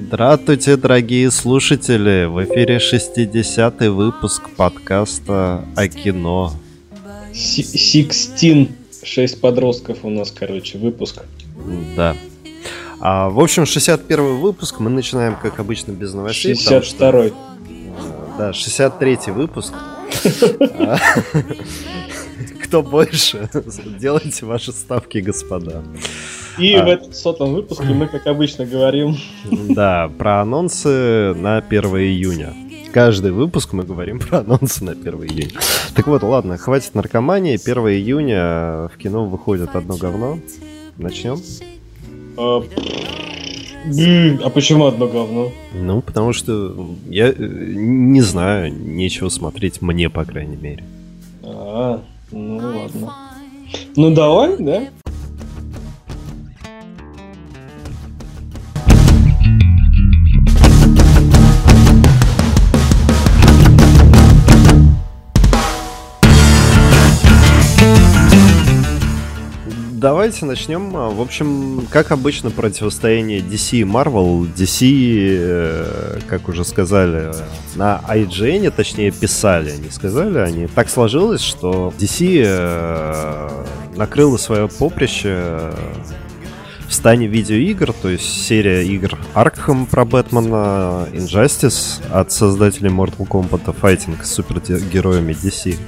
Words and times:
Здравствуйте, 0.09 0.79
дорогие 0.79 1.30
слушатели! 1.30 2.25
В 2.25 2.43
эфире 2.45 2.79
60-й 2.79 3.88
выпуск 3.91 4.48
подкаста 4.56 5.66
о 5.77 5.88
кино. 5.88 6.54
Сикстин. 7.34 8.70
Шесть 9.02 9.38
подростков 9.43 9.98
у 10.02 10.09
нас, 10.09 10.30
короче, 10.30 10.79
выпуск. 10.79 11.25
Да. 11.95 12.16
А, 13.07 13.29
в 13.29 13.39
общем, 13.39 13.66
61 13.66 14.39
выпуск. 14.39 14.80
Мы 14.80 14.89
начинаем, 14.89 15.37
как 15.37 15.61
обычно, 15.61 15.92
без 15.92 16.15
новостей. 16.15 16.55
62-й. 16.55 17.34
Да, 18.38 18.51
63-й 18.51 19.30
выпуск. 19.30 19.74
Кто 22.64 22.83
больше? 22.83 23.51
Делайте 24.01 24.47
ваши 24.47 24.73
ставки, 24.73 25.19
господа. 25.19 25.83
И 26.59 26.73
а. 26.73 26.83
в 26.83 26.88
этом 26.88 27.12
сотом 27.12 27.52
выпуске 27.52 27.84
мы, 27.84 28.09
как 28.09 28.27
обычно, 28.27 28.64
говорим... 28.64 29.19
Да, 29.50 30.11
про 30.16 30.41
анонсы 30.41 31.34
на 31.34 31.59
1 31.59 31.84
июня. 31.84 32.55
Каждый 32.95 33.33
выпуск 33.33 33.75
мы 33.75 33.83
говорим 33.83 34.19
про 34.19 34.39
анонсы 34.39 34.83
на 34.83 34.92
1 34.92 35.14
июня. 35.25 35.61
Так 35.95 36.06
вот, 36.06 36.23
ладно, 36.23 36.56
хватит 36.56 36.95
наркомании. 36.95 37.61
1 37.62 37.77
июня 37.89 38.89
в 38.89 38.97
кино 38.97 39.27
выходит 39.27 39.77
одно 39.77 39.98
говно. 39.98 40.39
Начнем? 40.97 41.39
А, 42.37 42.62
а 44.45 44.51
почему 44.51 44.87
одно 44.87 45.06
говно? 45.06 45.52
Ну, 45.75 46.02
потому 46.02 46.33
что 46.33 46.75
я 47.09 47.29
э, 47.29 47.34
не 47.38 48.22
знаю, 48.22 48.72
нечего 48.72 49.28
смотреть 49.28 49.83
мне, 49.83 50.11
по 50.11 50.25
крайней 50.25 50.56
мере. 50.56 50.84
А, 51.42 52.03
ну 52.31 52.56
ладно. 52.56 53.14
Ну 53.97 54.14
давай, 54.14 54.56
да? 54.58 54.89
Давайте 70.05 70.44
начнем. 70.44 70.91
В 70.91 71.19
общем, 71.19 71.86
как 71.91 72.12
обычно, 72.12 72.50
противостояние 72.50 73.38
DC 73.38 73.78
и 73.78 73.83
Marvel. 73.84 74.46
DC, 74.55 75.38
э, 75.41 76.19
как 76.28 76.46
уже 76.50 76.62
сказали, 76.66 77.33
на 77.74 78.02
IGN, 78.06 78.70
точнее, 78.70 79.12
писали, 79.12 79.72
не 79.78 79.88
сказали 79.88 80.36
они. 80.41 80.66
Так 80.66 80.91
сложилось, 80.91 81.41
что 81.41 81.91
DC 81.98 82.42
э, 82.44 83.64
накрыла 83.96 84.36
свое 84.36 84.69
поприще 84.69 85.72
в 86.86 86.92
стане 86.92 87.27
видеоигр, 87.27 87.94
то 87.94 88.11
есть 88.11 88.44
серия 88.44 88.86
игр 88.86 89.18
Arkham 89.34 89.86
про 89.86 90.05
Бэтмена, 90.05 91.08
Injustice 91.14 92.02
от 92.12 92.30
создателей 92.30 92.91
Mortal 92.91 93.27
Kombat, 93.27 93.74
Fighting 93.80 94.22
с 94.22 94.34
супергероями 94.34 95.33
DC 95.33 95.78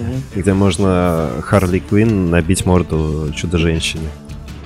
угу. 0.00 0.22
где 0.34 0.52
можно 0.52 1.30
Харли 1.42 1.78
Квин 1.78 2.30
набить 2.30 2.66
морду 2.66 3.32
Чудо-женщине. 3.34 4.08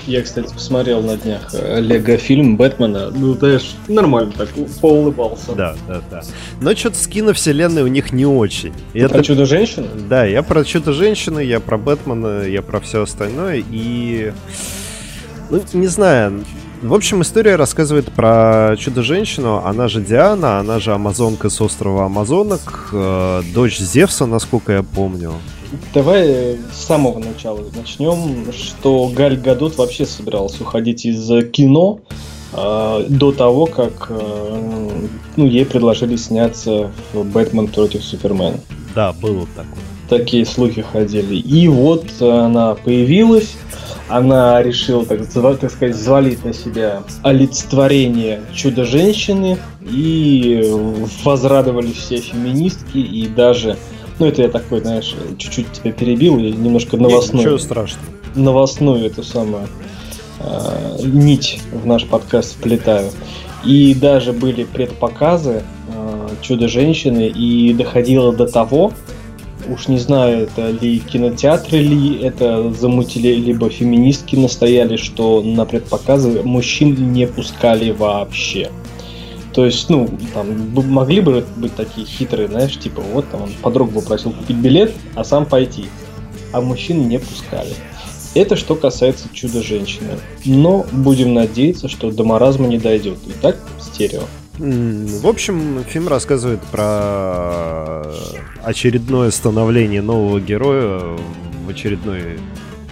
Я, 0.06 0.22
кстати, 0.22 0.52
посмотрел 0.52 1.02
на 1.02 1.16
днях 1.16 1.54
э, 1.54 1.80
Лего-фильм 1.80 2.56
Бэтмена. 2.58 3.10
Ну, 3.10 3.34
знаешь, 3.34 3.74
нормально 3.88 4.32
так, 4.36 4.50
поулыбался. 4.82 5.54
Да, 5.54 5.76
да, 5.88 6.02
да. 6.10 6.22
Но 6.60 6.74
что-то 6.74 6.96
с 6.98 7.06
киновселенной 7.06 7.82
у 7.82 7.86
них 7.86 8.12
не 8.12 8.26
очень. 8.26 8.74
Это... 8.92 9.14
Про 9.14 9.22
Чудо-женщину? 9.22 9.86
Да, 10.08 10.26
я 10.26 10.42
про 10.42 10.62
Чудо-женщину, 10.62 11.38
я 11.38 11.58
про 11.58 11.78
Бэтмена, 11.78 12.42
я 12.46 12.60
про 12.60 12.80
все 12.80 13.02
остальное. 13.02 13.64
И... 13.70 14.32
Ну, 15.48 15.62
не 15.72 15.86
знаю, 15.86 16.44
в 16.84 16.92
общем, 16.92 17.22
история 17.22 17.56
рассказывает 17.56 18.12
про 18.12 18.76
Чудо-женщину. 18.78 19.62
Она 19.64 19.88
же 19.88 20.02
Диана, 20.02 20.58
она 20.58 20.78
же 20.80 20.92
амазонка 20.92 21.48
с 21.48 21.58
острова 21.60 22.04
Амазонок, 22.04 22.90
э, 22.92 23.42
дочь 23.54 23.78
Зевса, 23.78 24.26
насколько 24.26 24.72
я 24.72 24.82
помню. 24.82 25.32
Давай 25.94 26.58
с 26.72 26.84
самого 26.84 27.18
начала 27.18 27.60
начнем, 27.74 28.52
что 28.52 29.10
Галь 29.14 29.38
Гадот 29.38 29.78
вообще 29.78 30.04
собиралась 30.04 30.60
уходить 30.60 31.06
из 31.06 31.26
кино 31.52 32.00
э, 32.52 33.06
до 33.08 33.32
того, 33.32 33.64
как 33.64 34.08
э, 34.10 34.90
ну, 35.36 35.46
ей 35.46 35.64
предложили 35.64 36.16
сняться 36.16 36.90
в 37.14 37.24
«Бэтмен 37.24 37.68
против 37.68 38.04
Супермена». 38.04 38.60
Да, 38.94 39.14
было 39.14 39.46
такое. 39.56 39.74
Такие 40.10 40.44
слухи 40.44 40.82
ходили. 40.82 41.36
И 41.36 41.66
вот 41.66 42.04
она 42.20 42.74
появилась, 42.74 43.56
она 44.08 44.62
решила, 44.62 45.04
так, 45.06 45.20
так 45.26 45.70
сказать, 45.70 45.96
взвалить 45.96 46.44
на 46.44 46.52
себя 46.52 47.02
олицетворение 47.22 48.42
чудо-женщины, 48.52 49.58
и 49.80 50.62
возрадовались 51.24 51.96
все 51.96 52.18
феминистки, 52.18 52.98
и 52.98 53.26
даже, 53.28 53.76
ну 54.18 54.26
это 54.26 54.42
я 54.42 54.48
такой, 54.48 54.80
знаешь, 54.80 55.14
чуть-чуть 55.38 55.72
тебя 55.72 55.92
перебил, 55.92 56.38
и 56.38 56.52
немножко 56.52 56.96
новостную. 56.96 57.44
Ничего 57.44 57.58
страшного. 57.58 58.06
Новостную 58.34 59.06
эту 59.06 59.22
самую 59.22 59.68
э, 60.40 60.98
нить 61.04 61.60
в 61.72 61.86
наш 61.86 62.04
подкаст 62.04 62.56
вплетаю. 62.56 63.10
И 63.64 63.94
даже 63.94 64.32
были 64.32 64.64
предпоказы 64.64 65.62
э, 65.88 66.28
Чудо-женщины, 66.42 67.28
и 67.28 67.72
доходило 67.72 68.34
до 68.34 68.46
того, 68.46 68.92
Уж 69.68 69.88
не 69.88 69.98
знаю, 69.98 70.44
это 70.44 70.70
ли 70.70 70.98
кинотеатры 70.98 71.78
ли 71.78 72.20
это 72.20 72.72
замутили, 72.72 73.34
либо 73.34 73.70
феминистки 73.70 74.36
настояли, 74.36 74.96
что 74.96 75.42
на 75.42 75.64
предпоказы 75.64 76.42
мужчин 76.42 77.12
не 77.12 77.26
пускали 77.26 77.90
вообще. 77.90 78.70
То 79.54 79.64
есть, 79.64 79.88
ну, 79.88 80.08
там, 80.34 80.70
могли 80.74 81.20
бы 81.20 81.44
быть 81.56 81.74
такие 81.76 82.06
хитрые, 82.06 82.48
знаешь, 82.48 82.76
типа, 82.76 83.00
вот 83.00 83.30
там 83.30 83.42
он 83.42 83.50
подругу 83.62 84.00
попросил 84.00 84.32
купить 84.32 84.56
билет, 84.56 84.92
а 85.14 85.24
сам 85.24 85.46
пойти. 85.46 85.86
А 86.52 86.60
мужчин 86.60 87.08
не 87.08 87.18
пускали. 87.18 87.72
Это 88.34 88.56
что 88.56 88.74
касается 88.74 89.28
чудо-женщины. 89.32 90.18
Но 90.44 90.84
будем 90.90 91.34
надеяться, 91.34 91.88
что 91.88 92.10
до 92.10 92.24
маразма 92.24 92.66
не 92.66 92.78
дойдет. 92.78 93.18
Итак, 93.28 93.56
стерео. 93.80 94.22
В 94.58 95.26
общем, 95.26 95.82
фильм 95.84 96.06
рассказывает 96.06 96.60
про 96.62 98.04
очередное 98.62 99.32
становление 99.32 100.00
нового 100.00 100.40
героя 100.40 101.18
в 101.66 101.68
очередной 101.68 102.38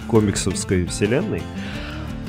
комиксовской 0.09 0.85
вселенной. 0.85 1.41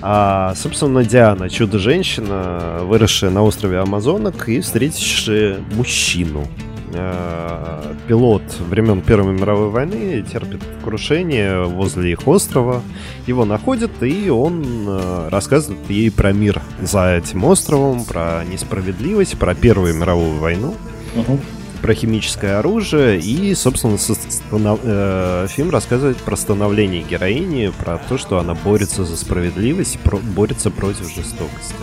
А, 0.03 0.55
собственно, 0.55 1.05
Диана, 1.05 1.51
чудо-женщина, 1.51 2.81
выросшая 2.83 3.31
на 3.31 3.43
острове 3.43 3.79
Амазонок 3.79 4.49
и 4.49 4.61
встретившая 4.61 5.59
мужчину, 5.73 6.47
Э, 6.95 7.95
пилот 8.09 8.43
времен 8.61 9.03
Первой 9.03 9.35
мировой 9.35 9.71
войны 9.71 10.25
терпит 10.31 10.63
крушение 10.83 11.65
возле 11.65 12.13
их 12.13 12.27
острова. 12.27 12.83
Его 13.27 13.45
находят, 13.45 14.03
и 14.03 14.31
он 14.31 14.65
э, 14.87 15.29
рассказывает 15.31 15.81
ей 15.89 16.11
про 16.11 16.33
мир 16.33 16.63
за 16.81 17.17
этим 17.17 17.45
островом, 17.45 18.05
про 18.05 18.45
несправедливость, 18.45 19.39
про 19.39 19.55
Первую 19.55 19.95
мировую 19.95 20.39
войну. 20.39 20.75
Угу 21.17 21.39
про 21.85 21.93
химическое 21.93 22.57
оружие 22.61 23.21
и, 23.21 23.55
собственно, 23.55 23.99
станов... 23.99 24.81
э, 24.85 25.47
фильм 25.51 25.69
рассказывает 25.69 26.17
про 26.17 26.35
становление 26.35 27.03
героини, 27.03 27.71
про 27.79 27.99
то, 27.99 28.17
что 28.17 28.39
она 28.39 28.55
борется 28.55 29.05
за 29.05 29.19
справедливость, 29.19 29.99
про... 29.99 30.17
борется 30.17 30.71
против 30.71 31.15
жестокости. 31.15 31.75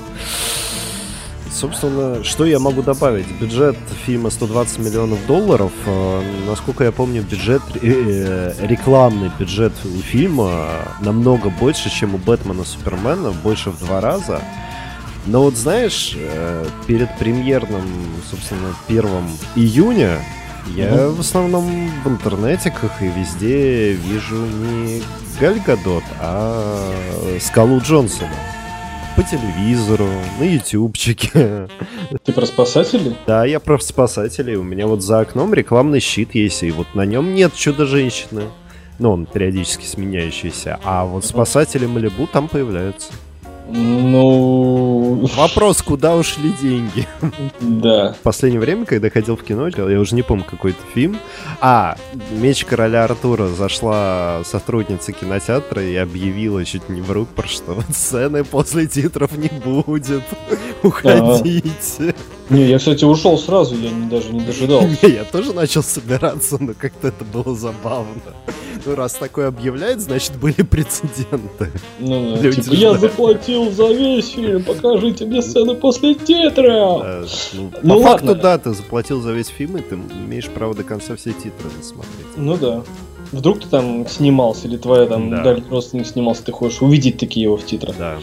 Собственно, 1.61 2.23
что 2.23 2.47
я 2.47 2.57
могу 2.57 2.81
добавить? 2.81 3.27
Бюджет 3.39 3.75
фильма 4.07 4.31
120 4.31 4.79
миллионов 4.79 5.23
долларов. 5.27 5.71
Э, 5.85 6.23
насколько 6.47 6.83
я 6.83 6.91
помню, 6.91 7.21
бюджет, 7.21 7.61
э, 7.83 8.53
рекламный 8.61 9.29
бюджет 9.37 9.71
фильма 10.01 10.69
намного 11.01 11.51
больше, 11.51 11.91
чем 11.91 12.15
у 12.15 12.17
Бэтмена 12.17 12.63
Супермена, 12.63 13.29
больше 13.29 13.69
в 13.69 13.77
два 13.77 14.01
раза. 14.01 14.41
Но 15.27 15.43
вот 15.43 15.55
знаешь, 15.55 16.17
э, 16.17 16.65
перед 16.87 17.15
премьерным, 17.19 17.85
собственно, 18.27 18.73
1 18.87 19.29
июня 19.55 20.17
я 20.75 21.09
в 21.09 21.19
основном 21.19 21.91
в 22.03 22.09
интернетиках 22.09 23.03
и 23.03 23.07
везде 23.07 23.93
вижу 23.93 24.47
не 24.47 25.03
Галь 25.39 25.61
Гадот, 25.63 26.03
а 26.19 26.91
Скалу 27.39 27.79
Джонсона 27.81 28.29
по 29.21 29.27
телевизору, 29.29 30.07
на 30.39 30.43
ютубчике. 30.43 31.67
Ты 32.23 32.33
про 32.33 32.45
спасателей? 32.45 33.15
Да, 33.27 33.45
я 33.45 33.59
про 33.59 33.77
спасателей. 33.79 34.55
У 34.55 34.63
меня 34.63 34.87
вот 34.87 35.03
за 35.03 35.19
окном 35.19 35.53
рекламный 35.53 35.99
щит 35.99 36.33
есть, 36.33 36.63
и 36.63 36.71
вот 36.71 36.87
на 36.95 37.05
нем 37.05 37.33
нет 37.33 37.53
чудо-женщины. 37.53 38.43
Ну, 38.99 39.11
он 39.11 39.25
периодически 39.25 39.85
сменяющийся. 39.85 40.79
А 40.83 41.05
вот 41.05 41.25
спасатели 41.25 41.85
Малибу 41.85 42.27
там 42.27 42.47
появляются. 42.47 43.13
Ну... 43.73 45.25
Вопрос, 45.35 45.81
куда 45.81 46.15
ушли 46.15 46.51
деньги? 46.61 47.07
Да. 47.59 48.13
В 48.13 48.17
последнее 48.17 48.59
время, 48.59 48.85
когда 48.85 49.09
ходил 49.09 49.37
в 49.37 49.43
кино, 49.43 49.67
я 49.67 49.99
уже 49.99 50.15
не 50.15 50.23
помню 50.23 50.43
какой-то 50.43 50.79
фильм. 50.93 51.17
А, 51.61 51.95
«Меч 52.31 52.65
короля 52.65 53.05
Артура» 53.05 53.47
зашла 53.47 54.41
сотрудница 54.45 55.11
кинотеатра 55.11 55.83
и 55.83 55.95
объявила 55.95 56.65
чуть 56.65 56.89
не 56.89 57.01
в 57.01 57.11
рупор, 57.11 57.47
что 57.47 57.81
сцены 57.91 58.43
после 58.51 58.87
титров 58.87 59.37
не 59.37 59.49
будет. 59.49 60.23
Уходите. 60.83 62.15
Не, 62.51 62.65
я, 62.65 62.79
кстати, 62.79 63.05
ушел 63.05 63.37
сразу, 63.37 63.75
я 63.75 63.89
не, 63.89 64.09
даже 64.09 64.33
не 64.33 64.41
дожидался. 64.41 65.07
Я 65.07 65.23
тоже 65.23 65.53
начал 65.53 65.81
собираться, 65.81 66.57
но 66.61 66.73
как-то 66.77 67.07
это 67.07 67.23
было 67.23 67.55
забавно. 67.55 68.21
Ну, 68.85 68.95
раз 68.95 69.13
такое 69.13 69.47
объявляет, 69.47 70.01
значит, 70.01 70.35
были 70.35 70.61
прецеденты. 70.61 71.71
Ну, 71.99 72.37
да, 72.41 72.51
типа, 72.51 72.73
я 72.73 72.93
заплатил 72.95 73.71
за 73.71 73.87
весь 73.93 74.29
фильм, 74.29 74.63
покажите 74.63 75.25
мне 75.25 75.41
сцены 75.41 75.75
после 75.75 76.15
титра. 76.15 76.99
Да, 76.99 77.23
ну, 77.53 77.71
ну, 77.83 77.93
по 77.95 77.99
ладно. 77.99 78.07
факту, 78.07 78.35
да, 78.35 78.57
ты 78.57 78.73
заплатил 78.73 79.21
за 79.21 79.31
весь 79.31 79.47
фильм, 79.47 79.77
и 79.77 79.81
ты 79.81 79.95
имеешь 79.95 80.49
право 80.49 80.73
до 80.73 80.83
конца 80.83 81.15
все 81.15 81.31
титры 81.31 81.69
досмотреть. 81.77 82.37
Ну 82.37 82.57
да. 82.57 82.83
Вдруг 83.31 83.61
ты 83.61 83.69
там 83.69 84.07
снимался, 84.07 84.67
или 84.67 84.75
твоя 84.75 85.05
там 85.05 85.29
да. 85.29 85.43
дальний 85.43 85.63
родственник 85.69 86.05
снимался, 86.07 86.43
ты 86.43 86.51
хочешь 86.51 86.81
увидеть 86.81 87.17
такие 87.17 87.43
его 87.43 87.55
в 87.55 87.65
титрах. 87.65 87.95
Да. 87.97 88.17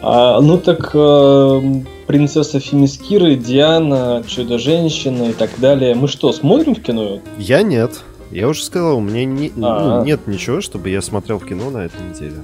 А, 0.00 0.40
ну 0.40 0.58
так 0.58 0.90
э, 0.94 1.62
принцесса 2.06 2.60
Фемискиры, 2.60 3.36
Диана, 3.36 4.22
Чудо-женщина 4.26 5.30
и 5.30 5.32
так 5.32 5.50
далее. 5.58 5.94
Мы 5.94 6.08
что, 6.08 6.32
смотрим 6.32 6.74
в 6.74 6.82
кино? 6.82 7.20
Я 7.38 7.62
нет. 7.62 8.02
Я 8.30 8.48
уже 8.48 8.62
сказал, 8.62 8.98
у 8.98 9.00
меня 9.00 9.24
не, 9.24 9.50
ну, 9.56 10.04
нет 10.04 10.26
ничего, 10.26 10.60
чтобы 10.60 10.90
я 10.90 11.00
смотрел 11.00 11.38
в 11.38 11.46
кино 11.46 11.70
на 11.70 11.78
этой 11.78 12.00
неделе. 12.08 12.36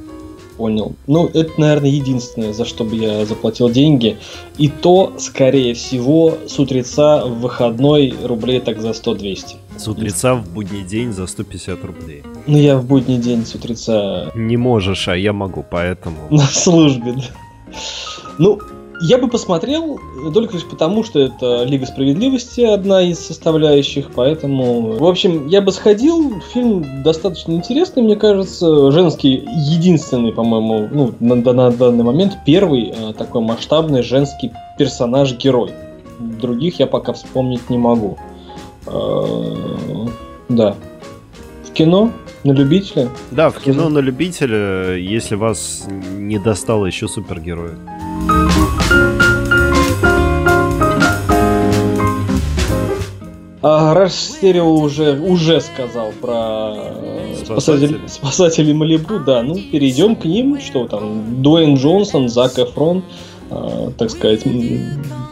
Понял. 0.56 0.94
Ну, 1.06 1.26
это, 1.26 1.50
наверное, 1.58 1.90
единственное, 1.90 2.52
за 2.52 2.64
что 2.64 2.84
бы 2.84 2.94
я 2.94 3.26
заплатил 3.26 3.68
деньги. 3.68 4.16
И 4.56 4.68
то, 4.68 5.12
скорее 5.18 5.74
всего, 5.74 6.38
с 6.46 6.58
утреца 6.58 7.24
в 7.24 7.40
выходной 7.40 8.14
рублей 8.22 8.60
так 8.60 8.80
за 8.80 8.90
100-200. 8.90 9.56
С 9.76 9.88
утреца 9.88 10.36
в 10.36 10.48
будний 10.48 10.84
день 10.84 11.12
за 11.12 11.26
150 11.26 11.84
рублей. 11.84 12.22
Ну, 12.46 12.56
я 12.56 12.78
в 12.78 12.84
будний 12.84 13.18
день 13.18 13.44
с 13.44 13.54
утреца... 13.54 14.30
Не 14.36 14.56
можешь, 14.56 15.08
а 15.08 15.16
я 15.16 15.32
могу, 15.32 15.64
поэтому... 15.68 16.16
На 16.30 16.46
службе, 16.46 17.14
да. 17.16 17.24
Ну, 18.38 18.58
я 19.00 19.18
бы 19.18 19.28
посмотрел 19.28 19.98
только 20.32 20.54
лишь 20.54 20.64
потому, 20.64 21.02
что 21.04 21.18
это 21.18 21.64
Лига 21.64 21.86
Справедливости 21.86 22.60
одна 22.60 23.02
из 23.02 23.18
составляющих, 23.18 24.10
поэтому... 24.14 24.96
В 24.96 25.04
общем, 25.04 25.48
я 25.48 25.60
бы 25.60 25.72
сходил, 25.72 26.40
фильм 26.52 27.02
достаточно 27.02 27.52
интересный, 27.52 28.02
мне 28.02 28.16
кажется, 28.16 28.90
женский, 28.92 29.46
единственный, 29.56 30.32
по-моему, 30.32 30.88
ну, 30.90 31.12
на, 31.20 31.34
на 31.52 31.70
данный 31.70 32.04
момент 32.04 32.38
первый 32.46 32.94
а, 32.96 33.12
такой 33.12 33.42
масштабный 33.42 34.02
женский 34.02 34.52
персонаж-герой. 34.78 35.72
Других 36.18 36.78
я 36.78 36.86
пока 36.86 37.12
вспомнить 37.12 37.68
не 37.70 37.78
могу. 37.78 38.16
А, 38.86 40.06
да. 40.48 40.76
В 41.64 41.72
кино 41.72 42.10
на 42.44 42.52
любителя? 42.52 43.08
Да, 43.30 43.50
в 43.50 43.58
кино 43.58 43.88
на 43.88 43.98
любителя, 43.98 44.96
если 44.96 45.34
вас 45.34 45.86
не 46.16 46.38
достало 46.38 46.86
еще 46.86 47.08
супергероя. 47.08 47.76
А, 53.66 53.94
Раш 53.94 54.12
Стерео 54.12 54.74
уже, 54.74 55.18
уже 55.18 55.58
сказал 55.62 56.12
про 56.20 56.74
э, 56.76 57.34
спасатели, 57.46 57.98
спасатели 58.08 58.74
Малибу, 58.74 59.18
да, 59.20 59.42
ну 59.42 59.54
перейдем 59.54 60.16
к 60.16 60.26
ним, 60.26 60.60
что 60.60 60.86
там, 60.86 61.40
Дуэйн 61.42 61.76
Джонсон, 61.76 62.28
Зак 62.28 62.58
Эфрон, 62.58 63.02
э, 63.50 63.90
так 63.96 64.10
сказать, 64.10 64.42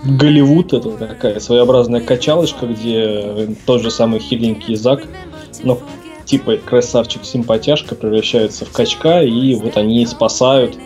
Голливуд, 0.05 0.73
это 0.73 0.93
такая 0.93 1.41
своеобразная 1.41 2.01
качалочка, 2.01 2.67
где 2.67 3.55
тот 3.67 3.83
же 3.83 3.91
самый 3.91 4.19
хиленький 4.19 4.77
Зак, 4.77 5.03
но 5.63 5.79
типа 6.25 6.57
красавчик-симпатяшка 6.57 7.95
превращается 7.95 8.65
в 8.65 8.73
качка, 8.73 9.23
и 9.23 9.55
вот 9.55 9.77
они 9.77 10.05
спасают 10.07 10.77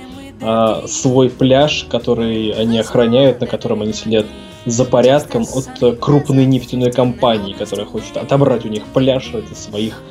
э, 0.41 0.83
свой 0.87 1.31
пляж, 1.31 1.87
который 1.91 2.50
они 2.50 2.79
охраняют, 2.79 3.41
на 3.41 3.47
котором 3.47 3.83
они 3.83 3.93
следят 3.93 4.27
за 4.65 4.85
порядком 4.85 5.44
от 5.55 5.99
крупной 6.00 6.44
нефтяной 6.44 6.91
компании, 6.91 7.53
которая 7.53 7.87
хочет 7.87 8.17
отобрать 8.17 8.65
у 8.65 8.69
них 8.69 8.83
пляж 8.93 9.31
ради 9.33 9.55
своих 9.55 10.03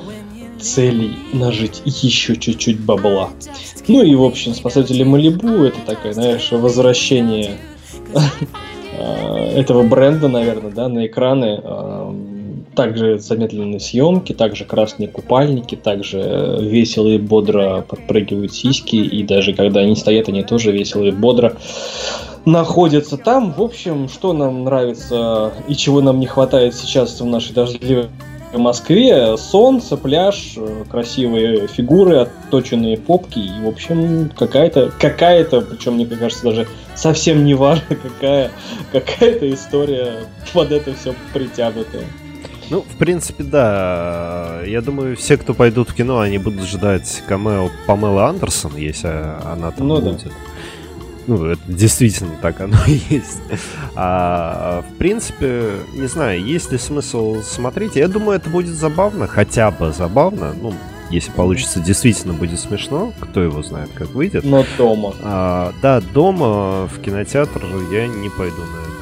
целей 0.58 1.16
нажить 1.32 1.82
еще 1.84 2.36
чуть-чуть 2.36 2.80
бабла. 2.80 3.30
Ну 3.88 4.02
и, 4.02 4.14
в 4.14 4.22
общем, 4.22 4.54
спасатели 4.54 5.02
Малибу 5.02 5.64
это 5.64 5.78
такое, 5.84 6.12
знаешь, 6.12 6.50
возвращение 6.50 7.58
этого 8.98 9.82
бренда, 9.82 10.28
наверное, 10.28 10.70
да, 10.70 10.88
на 10.88 11.06
экраны. 11.06 11.60
Э, 12.76 12.86
также 12.86 13.18
замедленные 13.18 13.80
съемки, 13.80 14.32
также 14.32 14.64
красные 14.64 15.08
купальники, 15.08 15.74
также 15.74 16.58
весело 16.60 17.08
и 17.08 17.18
бодро 17.18 17.84
подпрыгивают 17.88 18.54
сиськи, 18.54 18.96
и 18.96 19.22
даже 19.22 19.54
когда 19.54 19.80
они 19.80 19.96
стоят, 19.96 20.28
они 20.28 20.42
тоже 20.42 20.72
весело 20.72 21.04
и 21.04 21.10
бодро 21.10 21.56
находятся 22.44 23.16
там. 23.16 23.52
В 23.52 23.62
общем, 23.62 24.08
что 24.08 24.32
нам 24.32 24.64
нравится 24.64 25.52
и 25.68 25.74
чего 25.74 26.00
нам 26.00 26.20
не 26.20 26.26
хватает 26.26 26.74
сейчас 26.74 27.20
в 27.20 27.26
нашей 27.26 27.54
дождливой 27.54 28.06
Москве. 28.52 29.36
Солнце, 29.36 29.96
пляж, 29.96 30.56
красивые 30.90 31.66
фигуры, 31.66 32.18
отточенные 32.18 32.96
попки 32.96 33.38
и, 33.38 33.64
в 33.64 33.68
общем, 33.68 34.30
какая-то, 34.36 34.92
какая-то, 34.98 35.60
причем, 35.62 35.94
мне 35.94 36.06
кажется, 36.06 36.44
даже 36.44 36.68
совсем 36.94 37.44
не 37.44 37.54
важно, 37.54 37.84
какая, 38.02 38.50
какая-то 38.92 39.52
история 39.52 40.12
под 40.54 40.72
это 40.72 40.94
все 40.94 41.14
притянутая. 41.34 42.04
Ну, 42.70 42.82
в 42.82 42.96
принципе, 42.96 43.44
да. 43.44 44.60
Я 44.66 44.80
думаю, 44.80 45.16
все, 45.16 45.36
кто 45.36 45.54
пойдут 45.54 45.90
в 45.90 45.94
кино, 45.94 46.20
они 46.20 46.38
будут 46.38 46.62
ждать 46.62 47.22
камео 47.28 47.70
Памелы 47.86 48.22
Андерсон, 48.22 48.76
если 48.76 49.08
она 49.08 49.70
там 49.70 49.88
ну, 49.88 50.00
будет. 50.00 50.24
Да. 50.24 50.30
Ну, 51.26 51.44
это 51.44 51.60
действительно 51.66 52.36
так 52.40 52.60
оно 52.60 52.76
и 52.86 53.00
есть. 53.10 53.40
А, 53.94 54.82
в 54.82 54.94
принципе, 54.94 55.72
не 55.94 56.06
знаю, 56.06 56.44
есть 56.44 56.72
ли 56.72 56.78
смысл 56.78 57.42
смотреть. 57.42 57.96
Я 57.96 58.08
думаю, 58.08 58.38
это 58.38 58.48
будет 58.50 58.74
забавно, 58.74 59.26
хотя 59.26 59.70
бы 59.70 59.92
забавно. 59.92 60.54
Ну, 60.60 60.74
если 61.10 61.30
получится, 61.30 61.80
действительно 61.80 62.34
будет 62.34 62.58
смешно. 62.58 63.12
Кто 63.20 63.42
его 63.42 63.62
знает, 63.62 63.90
как 63.94 64.08
выйдет. 64.10 64.44
Но 64.44 64.64
дома. 64.76 65.14
А, 65.22 65.72
да, 65.82 66.00
дома 66.00 66.86
в 66.86 67.00
кинотеатр 67.00 67.64
я 67.92 68.06
не 68.06 68.28
пойду 68.28 68.62
на 68.62 68.95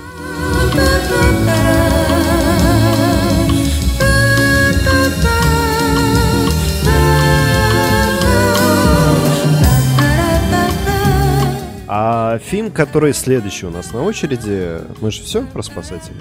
А 11.96 12.40
фильм, 12.40 12.72
который 12.72 13.14
следующий 13.14 13.66
у 13.66 13.70
нас 13.70 13.92
на 13.92 14.02
очереди, 14.02 14.80
мы 15.00 15.12
же 15.12 15.22
все 15.22 15.42
про 15.46 15.62
спасателей? 15.62 16.18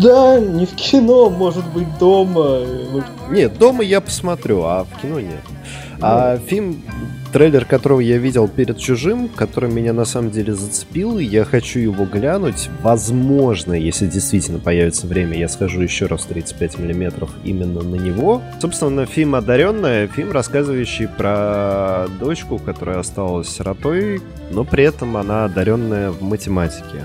Да, 0.00 0.38
не 0.38 0.64
в 0.64 0.76
кино, 0.76 1.28
может 1.28 1.66
быть, 1.72 1.88
дома. 1.98 2.60
Нет, 3.28 3.58
дома 3.58 3.82
я 3.82 4.00
посмотрю, 4.00 4.62
а 4.62 4.84
в 4.84 5.00
кино 5.02 5.18
нет. 5.18 5.40
А 6.00 6.38
фильм 6.38 6.84
трейлер 7.32 7.64
которого 7.64 8.00
я 8.00 8.18
видел 8.18 8.46
перед 8.46 8.78
«Чужим», 8.78 9.28
который 9.28 9.70
меня 9.70 9.92
на 9.92 10.04
самом 10.04 10.30
деле 10.30 10.54
зацепил, 10.54 11.18
я 11.18 11.44
хочу 11.44 11.78
его 11.78 12.04
глянуть. 12.04 12.68
Возможно, 12.82 13.72
если 13.72 14.06
действительно 14.06 14.58
появится 14.58 15.06
время, 15.06 15.38
я 15.38 15.48
схожу 15.48 15.80
еще 15.80 16.06
раз 16.06 16.26
35 16.26 16.78
миллиметров 16.78 17.30
именно 17.42 17.82
на 17.82 17.96
него. 17.96 18.42
Собственно, 18.60 19.06
фильм 19.06 19.34
«Одаренная», 19.34 20.08
фильм, 20.08 20.30
рассказывающий 20.30 21.08
про 21.08 22.06
дочку, 22.20 22.58
которая 22.58 22.98
осталась 22.98 23.48
сиротой, 23.48 24.20
но 24.50 24.64
при 24.64 24.84
этом 24.84 25.16
она 25.16 25.46
одаренная 25.46 26.10
в 26.10 26.22
математике. 26.22 27.04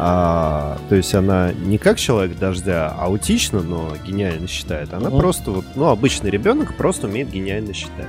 А, 0.00 0.78
то 0.88 0.94
есть 0.94 1.12
она 1.12 1.52
не 1.52 1.76
как 1.76 1.98
человек 1.98 2.38
дождя, 2.38 2.94
а 2.96 3.06
аутична, 3.06 3.62
но 3.62 3.92
гениально 4.06 4.46
считает. 4.46 4.94
Она 4.94 5.08
mm-hmm. 5.08 5.18
просто 5.18 5.50
вот, 5.50 5.64
ну, 5.74 5.88
обычный 5.88 6.30
ребенок 6.30 6.76
просто 6.76 7.08
умеет 7.08 7.30
гениально 7.30 7.72
считать. 7.72 8.06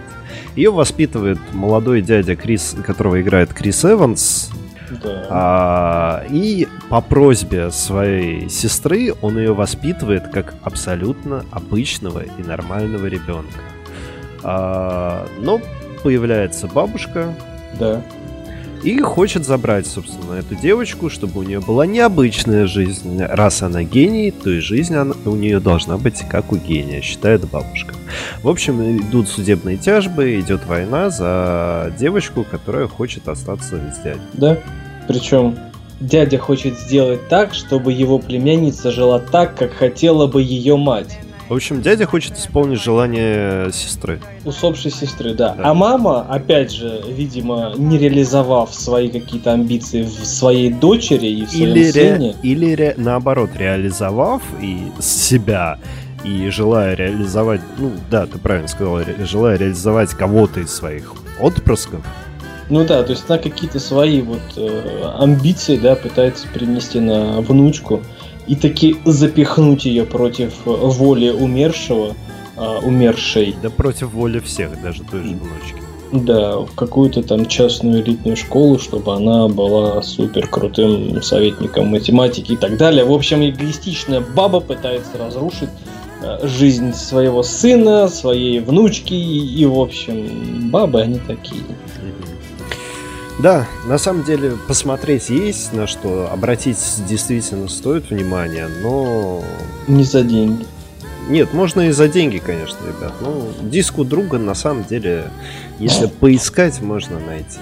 Ее 0.56 0.72
воспитывает 0.72 1.40
молодой 1.52 2.04
дядя 2.04 2.36
Крис, 2.36 2.76
которого 2.86 3.20
играет 3.20 3.56
Крис 3.56 3.84
Эванс. 3.84 4.52
Да. 5.04 5.26
А, 5.32 6.26
и 6.30 6.68
по 6.90 7.02
просьбе 7.02 7.72
своей 7.72 8.50
сестры 8.50 9.16
он 9.22 9.40
ее 9.40 9.54
воспитывает 9.54 10.28
как 10.28 10.54
абсолютно 10.62 11.44
обычного 11.50 12.22
и 12.22 12.44
нормального 12.44 13.08
ребенка. 13.08 13.62
А, 14.44 15.28
но 15.40 15.60
появляется 16.04 16.68
бабушка. 16.68 17.34
Да 17.80 18.04
И 18.84 19.00
хочет 19.02 19.46
забрать, 19.46 19.88
собственно, 19.88 20.36
эту 20.36 20.56
девочку, 20.56 21.10
чтобы 21.10 21.42
у 21.42 21.44
нее 21.44 21.60
была 21.60 21.86
необычная 21.86 22.66
жизнь. 22.66 23.22
Раз 23.22 23.62
она 23.62 23.84
гений, 23.84 24.32
то 24.32 24.50
и 24.50 24.60
жизнь 24.60 24.96
она, 24.96 25.14
у 25.26 25.36
нее 25.36 25.60
должна 25.60 25.98
быть 25.98 26.24
как 26.30 26.52
у 26.54 26.56
гения, 26.56 27.02
считает 27.02 27.48
бабушка. 27.50 27.94
В 28.42 28.48
общем, 28.48 28.82
идут 28.98 29.28
судебные 29.28 29.78
тяжбы, 29.78 30.40
идет 30.40 30.66
война 30.66 31.10
за 31.10 31.94
девочку, 32.00 32.46
которая 32.50 32.88
хочет 32.88 33.28
остаться 33.28 33.76
с 33.94 34.04
дядей. 34.04 34.22
Да, 34.34 34.58
причем 35.08 35.58
дядя 36.00 36.38
хочет 36.38 36.80
сделать 36.80 37.28
так, 37.28 37.54
чтобы 37.54 37.92
его 37.92 38.18
племянница 38.18 38.92
жила 38.92 39.20
так, 39.20 39.58
как 39.58 39.74
хотела 39.74 40.28
бы 40.28 40.42
ее 40.42 40.78
мать. 40.78 41.20
В 41.50 41.54
общем, 41.56 41.82
дядя 41.82 42.06
хочет 42.06 42.38
исполнить 42.38 42.80
желание 42.80 43.72
сестры. 43.74 44.22
Усопшей 44.46 44.92
сестры, 44.92 45.34
да. 45.34 45.56
да. 45.56 45.72
А 45.72 45.74
мама, 45.74 46.22
опять 46.30 46.72
же, 46.72 47.02
видимо, 47.08 47.74
не 47.76 47.98
реализовав 47.98 48.74
свои 48.74 49.10
какие-то 49.10 49.54
амбиции 49.54 50.04
в 50.04 50.26
своей 50.26 50.72
дочери 50.72 51.26
и 51.26 51.46
в 51.46 51.50
своем 51.50 51.72
или 51.72 51.92
сыне. 51.92 52.30
Ре... 52.30 52.36
Или 52.44 52.76
ре... 52.76 52.94
наоборот, 52.98 53.50
реализовав 53.56 54.44
и 54.62 54.92
себя 55.02 55.80
и 56.24 56.50
желая 56.50 56.96
реализовать, 56.96 57.62
ну 57.80 57.94
да, 58.12 58.28
ты 58.28 58.38
правильно 58.38 58.68
сказал, 58.68 59.00
ре... 59.00 59.16
желая 59.26 59.58
реализовать 59.58 60.12
кого-то 60.12 60.60
из 60.60 60.72
своих 60.72 61.14
отпрысков, 61.40 62.02
ну 62.70 62.86
да, 62.86 63.02
то 63.02 63.12
есть 63.12 63.24
она 63.28 63.40
какие-то 63.40 63.80
свои 63.80 64.22
вот 64.22 64.42
э, 64.56 65.12
амбиции, 65.18 65.78
да, 65.78 65.96
пытается 65.96 66.48
принести 66.50 67.00
на 67.00 67.42
внучку 67.42 68.04
и 68.50 68.56
таки 68.56 68.98
запихнуть 69.06 69.86
ее 69.86 70.06
против 70.06 70.54
воли 70.66 71.30
умершего, 71.30 72.16
а, 72.58 72.80
умершей. 72.80 73.56
Да 73.62 73.70
против 73.70 74.12
воли 74.12 74.40
всех, 74.40 74.82
даже 74.82 75.04
той 75.04 75.22
же 75.22 75.36
внучки. 75.36 75.84
Да, 76.12 76.58
в 76.58 76.74
какую-то 76.74 77.22
там 77.22 77.46
частную 77.46 78.02
элитную 78.02 78.36
школу, 78.36 78.80
чтобы 78.80 79.14
она 79.14 79.48
была 79.48 80.02
супер 80.02 80.48
крутым 80.48 81.22
советником 81.22 81.90
математики 81.90 82.54
и 82.54 82.58
так 82.58 82.78
далее. 82.78 83.06
В 83.06 83.14
общем, 83.14 83.48
эгоистичная 83.48 84.22
баба 84.22 84.60
пытается 84.60 85.20
разрушить 85.20 85.70
э, 86.24 86.48
жизнь 86.48 86.94
своего 86.94 87.44
сына, 87.44 88.08
своей 88.08 88.60
внучки 88.60 89.14
и 89.14 89.64
в 89.68 89.80
общем, 89.80 90.72
бабы 90.72 91.02
они 91.02 91.20
такие. 91.20 91.62
Да, 93.40 93.66
на 93.86 93.98
самом 93.98 94.24
деле 94.24 94.58
посмотреть 94.68 95.30
есть 95.30 95.72
на 95.72 95.88
что, 95.88 96.30
обратить 96.32 96.78
действительно 97.08 97.70
стоит 97.70 98.10
внимание, 98.10 98.68
но... 98.82 99.42
Не 99.88 100.04
за 100.04 100.24
деньги. 100.24 100.66
Нет, 101.30 101.54
можно 101.54 101.82
и 101.88 101.92
за 101.92 102.10
деньги, 102.10 102.40
конечно, 102.40 102.78
ребят. 102.86 103.14
Ну, 103.22 103.50
диску 103.62 104.04
друга 104.04 104.38
на 104.40 104.56
самом 104.56 104.84
деле, 104.84 105.32
если 105.80 106.08
поискать, 106.20 106.82
можно 106.82 107.18
найти. 107.20 107.60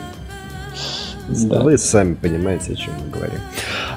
Да. 1.27 1.61
Вы 1.61 1.77
сами 1.77 2.15
понимаете, 2.15 2.73
о 2.73 2.75
чем 2.75 2.93
мы 2.93 3.11
говорим. 3.11 3.39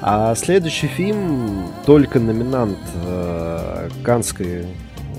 А 0.03 0.35
следующий 0.35 0.89
фильм 0.89 1.69
только 1.87 2.19
номинант 2.19 2.79
э, 3.07 3.89
Канской 4.03 4.67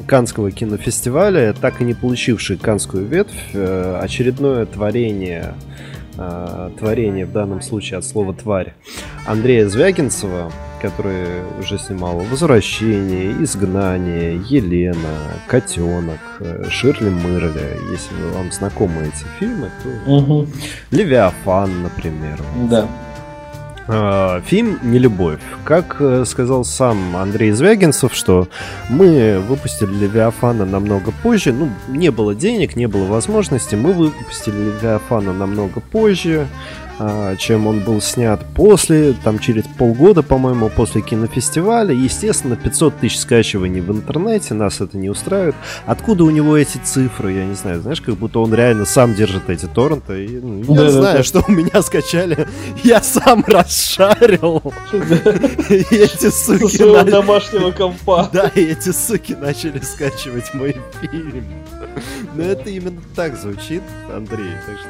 Канского 0.05 0.51
кинофестиваля, 0.51 1.53
так 1.53 1.81
и 1.81 1.85
не 1.85 1.93
получивший 1.93 2.57
Канскую 2.57 3.05
ветвь, 3.05 3.51
э, 3.53 3.99
очередное 4.03 4.65
творение 4.65 5.53
э, 5.55 5.90
творение, 6.77 7.25
в 7.25 7.31
данном 7.31 7.61
случае 7.61 7.99
от 7.99 8.05
слова 8.05 8.33
«тварь», 8.33 8.73
Андрея 9.25 9.67
Звягинцева, 9.67 10.51
который 10.81 11.27
уже 11.59 11.77
снимал 11.77 12.19
«Возвращение», 12.19 13.31
«Изгнание», 13.43 14.41
«Елена», 14.49 14.95
«Котенок», 15.47 16.19
э, 16.39 16.65
«Ширли 16.69 17.09
Мырли». 17.09 17.77
Если 17.91 18.15
вам 18.35 18.51
знакомы 18.51 19.03
эти 19.03 19.25
фильмы, 19.39 19.69
то... 19.83 20.11
Угу. 20.11 20.47
«Левиафан», 20.91 21.83
например. 21.83 22.39
Да. 22.69 22.87
А, 23.93 24.41
фильм 24.45 24.79
«Не 24.83 24.99
любовь». 24.99 25.39
Как 25.65 25.97
э, 25.99 26.23
сказал 26.25 26.63
сам 26.63 27.17
Андрей 27.17 27.51
Звягинцев, 27.51 28.13
что 28.13 28.47
мы 28.89 29.37
выпустили 29.45 29.93
«Левиафана» 29.93 30.65
намного 30.65 31.11
позже. 31.11 31.51
Ну, 31.51 31.69
не 31.89 32.09
было 32.09 32.33
денег, 32.33 32.77
не 32.77 32.87
было 32.87 33.03
возможности. 33.03 33.75
Мы 33.75 33.91
выпустили 33.91 34.55
«Левиафана» 34.55 35.33
намного 35.33 35.81
позже. 35.81 36.47
А, 36.99 37.35
чем 37.35 37.67
он 37.67 37.79
был 37.79 38.01
снят 38.01 38.39
после, 38.55 39.13
там 39.23 39.39
через 39.39 39.63
полгода, 39.77 40.23
по-моему, 40.23 40.69
после 40.69 41.01
кинофестиваля. 41.01 41.93
Естественно, 41.93 42.55
500 42.55 42.97
тысяч 42.97 43.19
скачиваний 43.19 43.81
в 43.81 43.91
интернете, 43.91 44.53
нас 44.53 44.81
это 44.81 44.97
не 44.97 45.09
устраивает. 45.09 45.55
Откуда 45.85 46.23
у 46.23 46.29
него 46.29 46.57
эти 46.57 46.77
цифры, 46.77 47.33
я 47.33 47.45
не 47.45 47.55
знаю, 47.55 47.81
знаешь, 47.81 48.01
как 48.01 48.15
будто 48.15 48.39
он 48.39 48.53
реально 48.53 48.85
сам 48.85 49.15
держит 49.15 49.49
эти 49.49 49.65
торренты. 49.65 50.25
И, 50.25 50.39
ну, 50.39 50.75
я 50.75 50.81
да, 50.81 50.89
знаю, 50.91 51.17
да. 51.17 51.23
что 51.23 51.43
у 51.47 51.51
меня 51.51 51.81
скачали, 51.81 52.47
я 52.83 53.01
сам 53.01 53.43
расшарил. 53.47 54.61
И 55.69 55.95
эти 55.95 56.29
суки... 56.29 57.09
домашнего 57.09 57.71
компа. 57.71 58.29
Да, 58.31 58.49
и 58.55 58.61
эти 58.61 58.91
суки 58.91 59.33
начали 59.33 59.79
скачивать 59.79 60.53
мой 60.53 60.75
фильм. 61.01 61.45
Но 62.35 62.43
это 62.43 62.69
именно 62.69 63.01
так 63.15 63.35
звучит, 63.35 63.83
Андрей, 64.13 64.51
так 64.65 64.77
что 64.77 64.87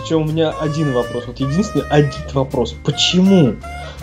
причем 0.00 0.22
у 0.22 0.24
меня 0.24 0.50
один 0.50 0.92
вопрос, 0.92 1.24
вот 1.26 1.38
единственный 1.40 1.84
один 1.88 2.12
вопрос. 2.32 2.74
Почему? 2.84 3.54